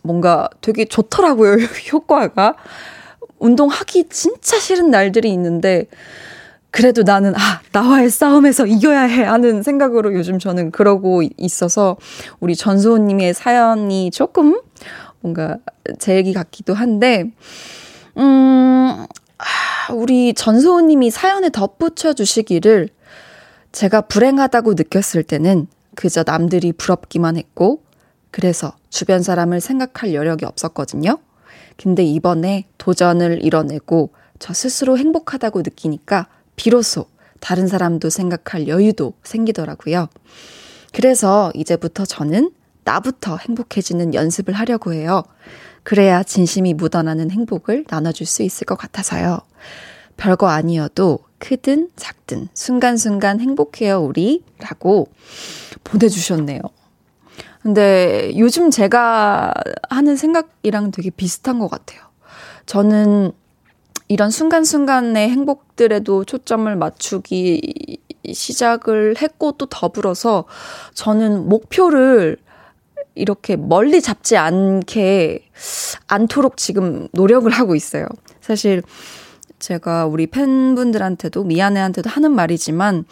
[0.06, 1.56] 뭔가 되게 좋더라고요,
[1.92, 2.54] 효과가.
[3.38, 5.86] 운동하기 진짜 싫은 날들이 있는데,
[6.70, 11.96] 그래도 나는, 아, 나와의 싸움에서 이겨야 해 하는 생각으로 요즘 저는 그러고 있어서,
[12.40, 14.60] 우리 전수호님의 사연이 조금
[15.20, 15.58] 뭔가
[15.98, 17.24] 제 얘기 같기도 한데,
[18.16, 19.06] 음,
[19.92, 22.88] 우리 전수호님이 사연에 덧붙여 주시기를,
[23.72, 27.82] 제가 불행하다고 느꼈을 때는 그저 남들이 부럽기만 했고,
[28.30, 31.18] 그래서 주변 사람을 생각할 여력이 없었거든요.
[31.76, 37.06] 근데 이번에 도전을 이뤄내고 저 스스로 행복하다고 느끼니까 비로소
[37.40, 40.08] 다른 사람도 생각할 여유도 생기더라고요.
[40.92, 42.50] 그래서 이제부터 저는
[42.84, 45.24] 나부터 행복해지는 연습을 하려고 해요.
[45.82, 49.40] 그래야 진심이 묻어나는 행복을 나눠줄 수 있을 것 같아서요.
[50.16, 54.42] 별거 아니어도 크든 작든 순간순간 행복해요, 우리.
[54.58, 55.08] 라고
[55.84, 56.60] 보내주셨네요.
[57.66, 59.52] 근데 요즘 제가
[59.90, 62.00] 하는 생각이랑 되게 비슷한 것 같아요.
[62.64, 63.32] 저는
[64.06, 67.98] 이런 순간순간의 행복들에도 초점을 맞추기
[68.32, 70.44] 시작을 했고 또 더불어서
[70.94, 72.36] 저는 목표를
[73.16, 75.48] 이렇게 멀리 잡지 않게
[76.06, 78.06] 않도록 지금 노력을 하고 있어요.
[78.40, 78.84] 사실
[79.58, 83.04] 제가 우리 팬분들한테도 미안해한테도 하는 말이지만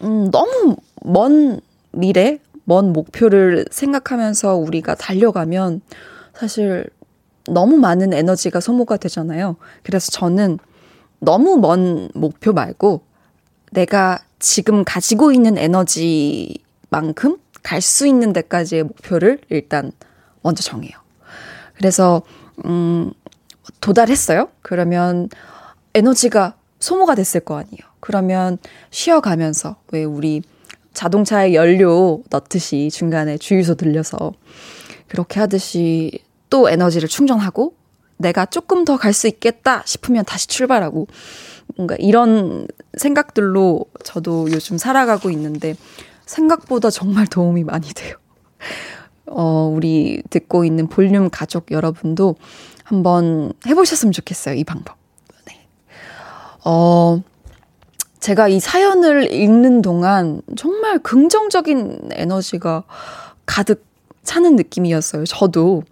[0.00, 1.60] 음, 너무 먼
[1.92, 5.80] 미래, 먼 목표를 생각하면서 우리가 달려가면
[6.34, 6.86] 사실
[7.46, 9.56] 너무 많은 에너지가 소모가 되잖아요.
[9.82, 10.58] 그래서 저는
[11.20, 13.02] 너무 먼 목표 말고
[13.72, 19.90] 내가 지금 가지고 있는 에너지만큼 갈 수 있는 데까지의 목표를 일단
[20.42, 20.92] 먼저 정해요.
[21.76, 22.22] 그래서,
[22.66, 23.10] 음,
[23.80, 24.48] 도달했어요?
[24.60, 25.28] 그러면
[25.94, 27.78] 에너지가 소모가 됐을 거 아니에요.
[28.00, 28.58] 그러면
[28.90, 30.42] 쉬어가면서, 왜 우리
[30.94, 34.32] 자동차에 연료 넣듯이 중간에 주유소 들려서
[35.08, 36.20] 그렇게 하듯이
[36.50, 37.74] 또 에너지를 충전하고
[38.16, 41.08] 내가 조금 더 갈 수 있겠다 싶으면 다시 출발하고
[41.76, 45.74] 뭔가 이런 생각들로 저도 요즘 살아가고 있는데
[46.26, 48.16] 생각보다 정말 도움이 많이 돼요.
[49.26, 52.36] 어, 우리 듣고 있는 볼륨 가족 여러분도
[52.84, 54.54] 한번 해보셨으면 좋겠어요.
[54.54, 54.96] 이 방법.
[55.46, 55.66] 네.
[56.64, 57.20] 어,
[58.24, 62.84] 제가 이 사연을 읽는 동안 정말 긍정적인 에너지가
[63.44, 63.84] 가득
[64.22, 65.24] 차는 느낌이었어요.
[65.26, 65.82] 저도.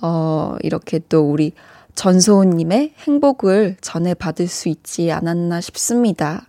[0.00, 1.52] 어, 이렇게 또 우리
[1.94, 6.44] 전소은님의 행복을 전해 받을 수 있지 않았나 싶습니다.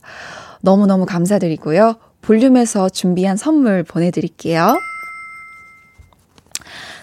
[0.61, 1.97] 너무너무 감사드리고요.
[2.23, 4.75] 볼륨에서 준비한 선물 보내드릴게요.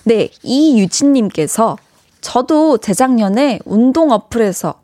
[0.02, 1.76] 네, 이유진님께서
[2.20, 4.81] 저도 재작년에 운동 어플에서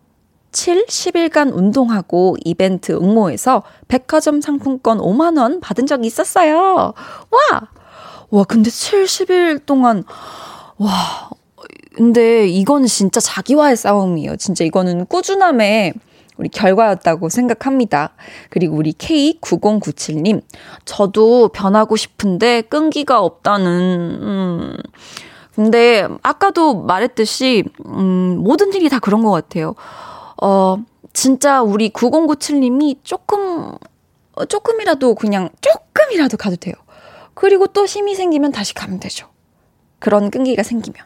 [0.53, 6.95] 7, 10일간 운동하고 이벤트 응모해서 백화점 상품권 5만원 받은 적이 있었어요.
[7.31, 7.69] 와!
[8.31, 10.05] 와, 근데 7, 10일 동안,
[10.77, 11.31] 와,
[11.95, 14.37] 근데 이거는 진짜 자기와의 싸움이에요.
[14.37, 15.95] 진짜 이거는 꾸준함의
[16.37, 18.11] 우리 결과였다고 생각합니다.
[18.51, 20.43] 그리고 우리 K9097님,
[20.85, 23.71] 저도 변하고 싶은데 끈기가 없다는,
[24.23, 24.77] 음.
[25.55, 29.75] 근데 아까도 말했듯이, 음, 모든 일이 다 그런 것 같아요.
[30.43, 30.79] 어,
[31.13, 33.73] 진짜 우리 9097님이 조금,
[34.49, 36.75] 조금이라도 그냥 조금이라도 가도 돼요.
[37.35, 39.29] 그리고 또 힘이 생기면 다시 가면 되죠.
[39.99, 41.05] 그런 끈기가 생기면.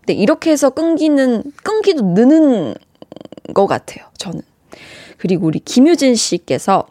[0.00, 2.74] 근데 이렇게 해서 끈기는, 끈기도 느는
[3.54, 4.42] 것 같아요, 저는.
[5.18, 6.86] 그리고 우리 김유진 씨께서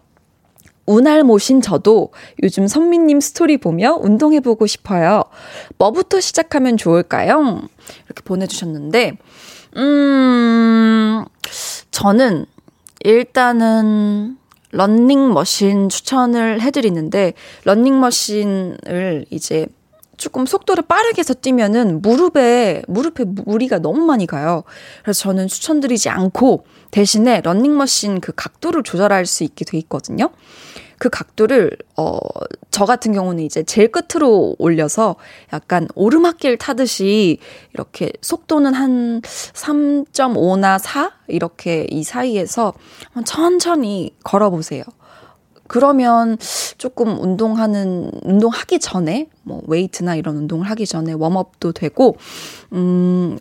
[0.86, 2.12] 운할 모신 저도
[2.42, 5.24] 요즘 선미님 스토리 보며 운동해보고 싶어요.
[5.78, 7.62] 뭐부터 시작하면 좋을까요?
[8.06, 9.18] 이렇게 보내주셨는데,
[9.78, 11.26] 음,
[11.94, 12.48] 저는
[13.04, 14.38] 일단은
[14.72, 17.34] 런닝머신 추천을 해드리는데,
[17.66, 19.68] 런닝머신을 이제
[20.24, 24.64] 조금 속도를 빠르게 해서 뛰면은 무릎에, 무릎에 무리가 너무 많이 가요.
[25.02, 30.30] 그래서 저는 추천드리지 않고 대신에 런닝머신 그 각도를 조절할 수 있게 돼 있거든요.
[30.98, 32.20] 그 각도를, 어,
[32.72, 35.18] 저 같은 경우는 이제 제일 끝으로 올려서
[35.52, 37.40] 약간 오르막길 타듯이
[37.74, 41.12] 이렇게 속도는 한 3.5나 4?
[41.28, 42.72] 이렇게 이 사이에서
[43.26, 44.86] 천천히 걸어 보세요.
[45.74, 46.38] 그러면
[46.78, 52.16] 조금 운동하는, 운동하기 전에, 뭐, weight나 이런 운동을 하기 전에 warm up도 되고,
[52.74, 53.40] 음,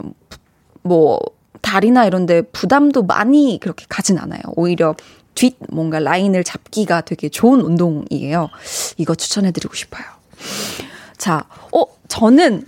[0.81, 1.21] 뭐,
[1.61, 4.41] 다리나 이런데 부담도 많이 그렇게 가진 않아요.
[4.57, 4.95] 오히려
[5.35, 8.49] 뒷 뭔가 라인을 잡기가 되게 좋은 운동이에요.
[8.97, 10.05] 이거 추천해드리고 싶어요.
[11.19, 12.67] 자, 어, 저는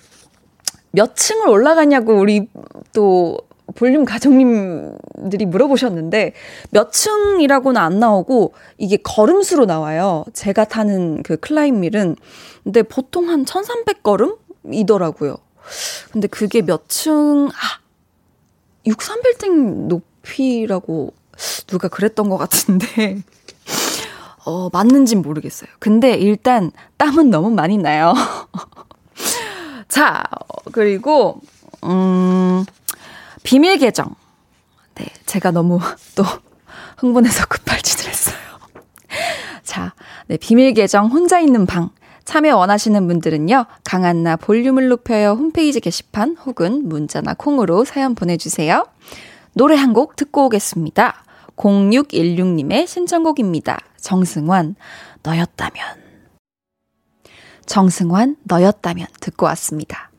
[0.91, 2.49] 몇 층을 올라가냐고 우리
[2.93, 3.39] 또
[3.75, 6.35] 볼륨 가족님들이 물어보셨는데
[6.71, 10.25] 몇 층이라고는 안 나오고 이게 걸음수로 나와요.
[10.35, 12.17] 제가 타는 그 클라임밀은
[12.63, 15.39] 근데 보통 한 1300걸음이더라고요.
[16.13, 17.81] 근데 그게 몇 층, 아,
[18.87, 21.15] 63빌딩 높이라고
[21.67, 23.23] 누가 그랬던 것 같은데,
[24.45, 25.71] 어, 맞는진 모르겠어요.
[25.79, 28.15] 근데 일단 땀은 너무 많이 나요.
[29.89, 30.23] 자,
[30.73, 31.41] 그리고,
[31.85, 32.65] 음,
[33.45, 34.17] 비밀 계정.
[34.97, 35.79] 네, 제가 너무
[36.17, 36.25] 또
[36.97, 38.37] 흥분해서 급발진을 했어요.
[39.63, 39.95] 자,
[40.27, 41.91] 네, 비밀 계정 혼자 있는 방.
[42.25, 48.87] 참여 원하시는 분들은요, 강한나 볼륨을 높여요 홈페이지 게시판 혹은 문자나 콩으로 사연 보내주세요.
[49.53, 51.23] 노래 한 곡 듣고 오겠습니다.
[51.57, 53.79] 0616님의 신청곡입니다.
[54.01, 54.75] 정승환,
[55.23, 55.85] 너였다면.
[57.67, 60.11] 정승환, 너였다면 듣고 왔습니다.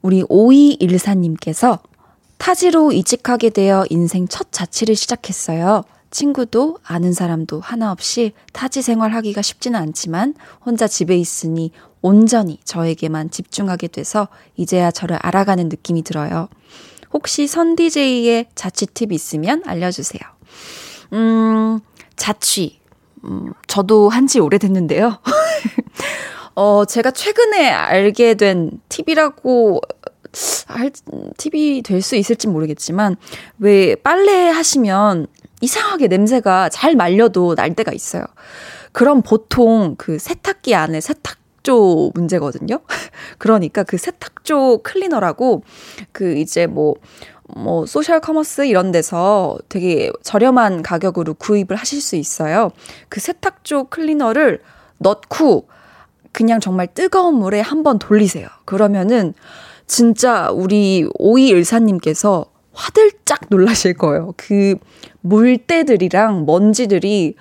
[0.00, 1.80] 우리 5214님께서
[2.44, 5.84] 타지로 이직하게 되어 인생 첫 자취를 시작했어요.
[6.10, 10.34] 친구도 아는 사람도 하나 없이 타지 생활하기가 쉽지는 않지만
[10.64, 11.70] 혼자 집에 있으니
[12.00, 16.48] 온전히 저에게만 집중하게 돼서 이제야 저를 알아가는 느낌이 들어요.
[17.12, 20.20] 혹시 선 DJ의 자취 팁 있으면 알려주세요.
[21.12, 21.80] 음,
[22.16, 22.80] 자취.
[23.24, 25.18] 음, 저도 한 지 오래됐는데요.
[26.56, 29.80] 어, 제가 최근에 알게 된 팁이라고
[30.66, 30.90] 할
[31.36, 33.16] 팁이 될 수 있을지 모르겠지만
[33.58, 35.26] 왜 빨래 하시면
[35.60, 38.24] 이상하게 냄새가 잘 말려도 날 때가 있어요.
[38.92, 42.80] 그럼 보통 그 세탁기 안에 세탁조 문제거든요.
[43.38, 45.62] 그러니까 그 세탁조 클리너라고
[46.12, 46.94] 그 이제 뭐,
[47.54, 52.70] 뭐, 소셜 커머스 이런 데서 되게 저렴한 가격으로 구입을 하실 수 있어요.
[53.08, 54.60] 그 세탁조 클리너를
[54.98, 55.68] 넣고
[56.32, 58.48] 그냥 정말 뜨거운 물에 한번 돌리세요.
[58.64, 59.34] 그러면은
[59.90, 64.32] 진짜 우리 오이일사님께서 화들짝 놀라실 거예요.
[64.36, 64.76] 그
[65.20, 67.34] 물때들이랑 먼지들이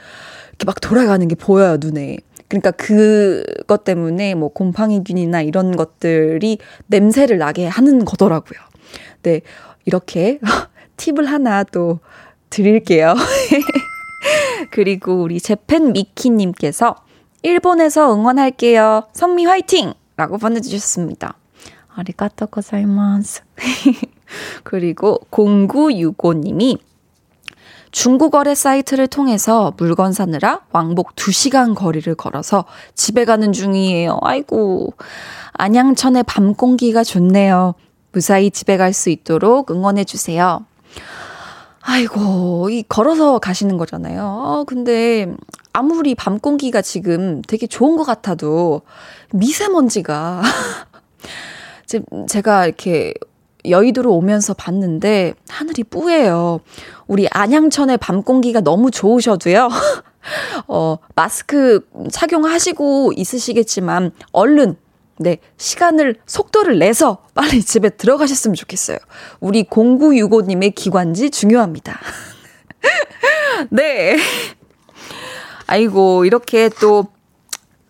[0.49, 2.17] 이렇게 막 돌아가는 게 보여요, 눈에.
[2.47, 8.59] 그러니까 그것 때문에 뭐 곰팡이균이나 이런 것들이 냄새를 나게 하는 거더라고요.
[9.21, 9.41] 네,
[9.85, 10.39] 이렇게
[10.97, 11.99] 팁을 하나 또
[12.49, 13.13] 드릴게요.
[14.73, 16.95] 그리고 우리 재팬 미키님께서
[17.43, 19.03] 일본에서 응원할게요.
[19.13, 19.93] 선미 화이팅!
[20.17, 21.35] 라고 보내주셨습니다.
[21.99, 23.41] 아리가또 고자이마스.
[24.63, 26.77] 그리고 0965님이
[27.91, 34.19] 중국어래 사이트를 통해서 물건 사느라 왕복 2시간 거리를 걸어서 집에 가는 중이에요.
[34.21, 34.93] 아이고.
[35.53, 37.73] 안양천의 밤 공기가 좋네요.
[38.11, 40.65] 무사히 집에 갈 수 있도록 응원해 주세요.
[41.81, 44.23] 아이고, 이 걸어서 가시는 거잖아요.
[44.23, 45.27] 어, 근데
[45.73, 48.81] 아무리 밤 공기가 지금 되게 좋은 것 같아도
[49.33, 50.41] 미세먼지가
[52.27, 53.13] 제가 이렇게
[53.65, 56.59] 여의도로 오면서 봤는데 하늘이 뿌예요.
[57.07, 59.69] 우리 안양천의 밤 공기가 너무 좋으셔도요.
[60.67, 64.77] 어, 마스크 착용하시고 있으시겠지만 얼른
[65.21, 68.97] 네, 시간을 속도를 내서 빨리 집에 들어가셨으면 좋겠어요.
[69.41, 71.99] 우리 0965 님의 기관지 중요합니다.
[73.69, 74.17] 네.
[75.67, 77.07] 아이고, 이렇게 또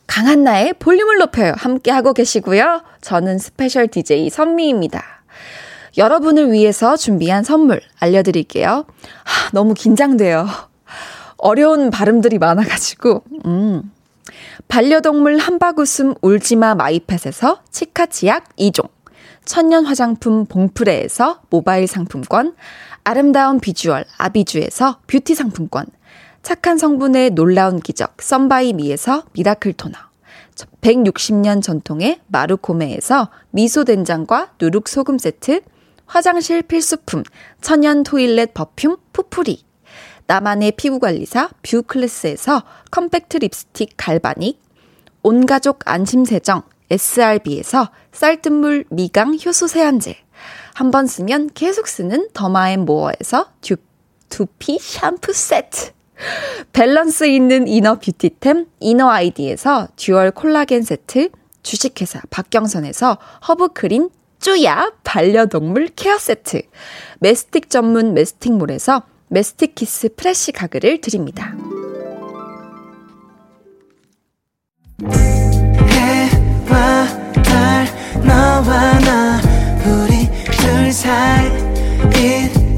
[0.10, 1.53] 강한나의 볼륨을 높여요.
[1.55, 2.82] 함께 하고 계시고요.
[2.99, 5.03] 저는 스페셜 DJ 선미입니다.
[5.99, 8.86] 여러분을 위해서 준비한 선물 알려드릴게요.
[9.24, 10.47] 하, 너무 긴장돼요.
[11.38, 13.91] 어려운 발음들이 많아가지고, 음.
[14.68, 18.89] 반려동물 한바구음 울지마 마이펫에서 치카치약 2종,
[19.45, 22.55] 천연 화장품 봉프레에서 모바일 상품권,
[23.03, 25.86] 아름다운 비주얼 아비주에서 뷰티 상품권,
[26.42, 29.94] 착한 성분의 놀라운 기적 썬바이 미에서 미라클 토너.
[30.82, 35.62] 160년 전통의 마루코메에서 미소된장과 누룩소금 세트
[36.06, 37.24] 화장실 필수품
[37.62, 39.64] 천연 토일렛 버퓸 푸풀이
[40.28, 44.60] 나만의 피부관리사 뷰클래스에서 컴팩트 립스틱 갈바닉
[45.24, 50.16] 온가족 안심세정 SRB에서 쌀뜨물 미강 효소 세안제.
[50.74, 53.76] 한 번 쓰면 계속 쓰는 더마앤모어에서 듀,
[54.30, 55.92] 두피 샴푸 세트
[56.74, 61.30] 밸런스 있는 inner beauty템 이너 아이디에서 듀얼 콜라겐 세트,
[61.64, 63.18] 주식회사 박경선에서
[63.48, 64.10] 허브크린
[64.40, 66.62] 쪼야 반려동물 케어 세트,
[67.20, 71.56] 메스틱 전문 메스틱몰에서 메스틱 키스 프레쉬 가글을 드립니다.
[78.24, 79.42] 너와 나
[79.86, 81.50] 우리 둘 사이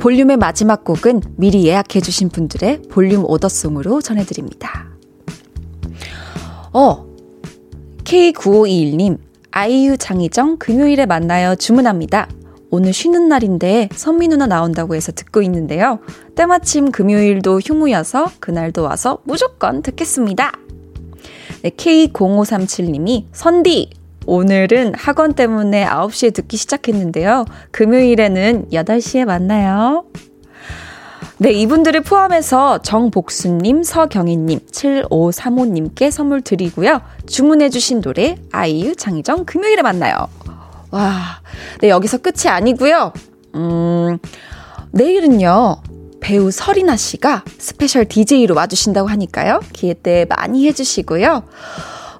[0.00, 4.88] 볼륨의 마지막 곡은 미리 예약해주신 분들의 볼륨 오더송으로 전해드립니다.
[6.72, 7.06] 어,
[8.04, 9.18] K9521님,
[9.50, 12.28] 아이유 장희정 금요일에 만나요 주문합니다.
[12.70, 15.98] 오늘 쉬는 날인데 선미 누나 나온다고 해서 듣고 있는데요.
[16.34, 20.52] 때마침 금요일도 휴무여서 그날도 와서 무조건 듣겠습니다.
[21.62, 23.90] 네, K0537님이 선디
[24.26, 27.46] 오늘은 학원 때문에 9시에 듣기 시작했는데요.
[27.70, 30.04] 금요일에는 8시에 만나요.
[31.38, 37.00] 네, 이분들을 포함해서 정복수님, 서경희님, 7535님께 선물 드리고요.
[37.26, 40.28] 주문해주신 노래, 아이유, 장이정, 금요일에 만나요.
[40.90, 41.40] 와,
[41.80, 43.14] 네, 여기서 끝이 아니고요.
[43.54, 44.18] 음,
[44.90, 45.76] 내일은요,
[46.20, 49.60] 배우 설인아 씨가 스페셜 DJ로 와주신다고 하니까요.
[49.72, 51.42] 기대 많이 해주시고요.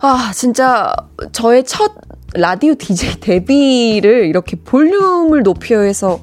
[0.01, 0.95] 아, 진짜
[1.33, 1.93] 저의 첫
[2.35, 6.21] 라디오 DJ 데뷔를 이렇게 볼륨을 높여서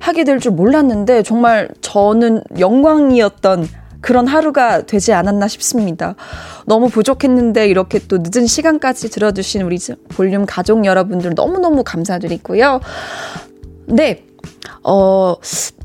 [0.00, 3.68] 하게 될 줄 몰랐는데 정말 저는 영광이었던
[4.00, 6.16] 그런 하루가 되지 않았나 싶습니다.
[6.66, 12.80] 너무 부족했는데 이렇게 또 늦은 시간까지 들어주신 우리 볼륨 가족 여러분들 너무너무 감사드리고요.
[13.86, 14.24] 네,
[14.82, 15.36] 어,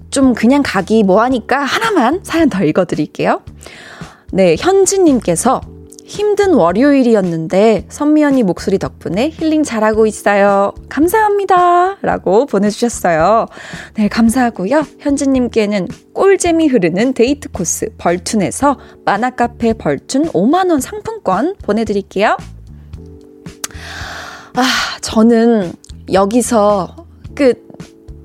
[0.10, 3.42] 좀 그냥 가기 뭐하니까 하나만 사연 더 읽어드릴게요.
[4.32, 5.62] 네, 현지님께서
[6.08, 10.74] 힘든 월요일이었는데 선미 언니 목소리 덕분에 힐링 잘하고 있어요.
[10.88, 11.98] 감사합니다.
[12.02, 13.46] 라고 보내주셨어요.
[13.96, 14.84] 네, 감사하고요.
[15.00, 22.38] 현지님께는 꿀잼이 흐르는 데이트 코스 벌툰에서 만화카페 벌툰 5만원 상품권 보내드릴게요.
[24.56, 24.64] 아,
[25.02, 25.74] 저는
[26.14, 27.06] 여기서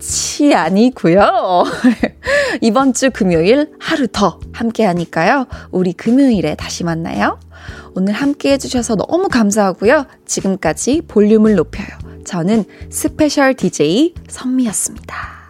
[0.03, 1.65] 끝이 아니고요.
[2.61, 5.47] 이번 주 금요일 하루 더 함께 하니까요.
[5.71, 7.39] 우리 금요일에 다시 만나요.
[7.95, 10.07] 오늘 함께 해주셔서 너무 감사하고요.
[10.27, 11.87] 지금까지 볼륨을 높여요.
[12.25, 15.42] 저는 스페셜 DJ 선미였습니다.